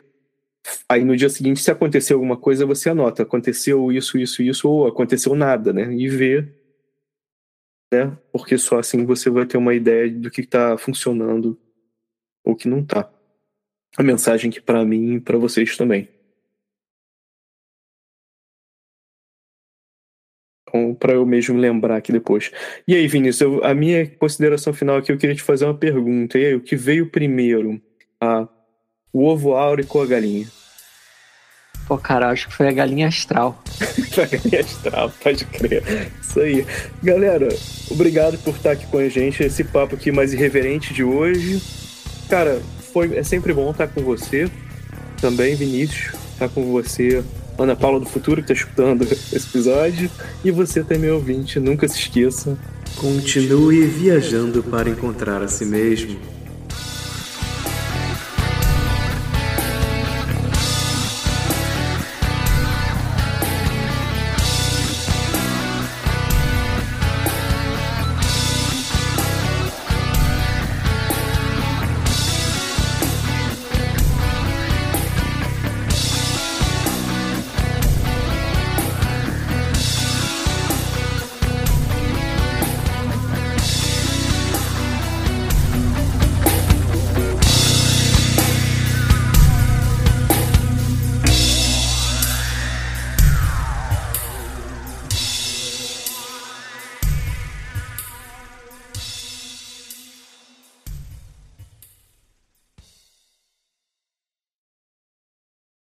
[0.89, 3.23] aí no dia seguinte, se acontecer alguma coisa, você anota.
[3.23, 5.93] Aconteceu isso, isso, isso, ou aconteceu nada, né?
[5.93, 6.43] E vê,
[7.93, 8.17] né?
[8.33, 11.59] Porque só assim você vai ter uma ideia do que está funcionando
[12.45, 13.11] ou que não está.
[13.97, 16.09] A mensagem que para mim e para vocês também.
[20.69, 22.51] Então, para eu mesmo lembrar aqui depois.
[22.87, 26.39] E aí, Vinícius, eu, a minha consideração final aqui, eu queria te fazer uma pergunta.
[26.39, 27.81] E aí, o que veio primeiro?
[28.21, 28.47] A
[29.13, 30.47] O ovo áurico ou a galinha?
[31.87, 33.63] Pô, cara, acho que foi a galinha astral.
[33.81, 35.83] a galinha astral, pode crer.
[36.21, 36.67] Isso aí.
[37.03, 37.49] Galera,
[37.91, 39.43] obrigado por estar aqui com a gente.
[39.43, 41.63] Esse papo aqui mais irreverente de hoje.
[42.29, 42.61] Cara,
[42.93, 44.51] foi, é sempre bom estar com você.
[45.19, 47.25] Também, Vinícius, estar com você.
[47.59, 50.11] Ana Paula do Futuro, que está escutando esse episódio.
[50.45, 52.57] E você também, ouvinte, nunca se esqueça.
[52.97, 56.38] Continue viajando para encontrar a si mesmo.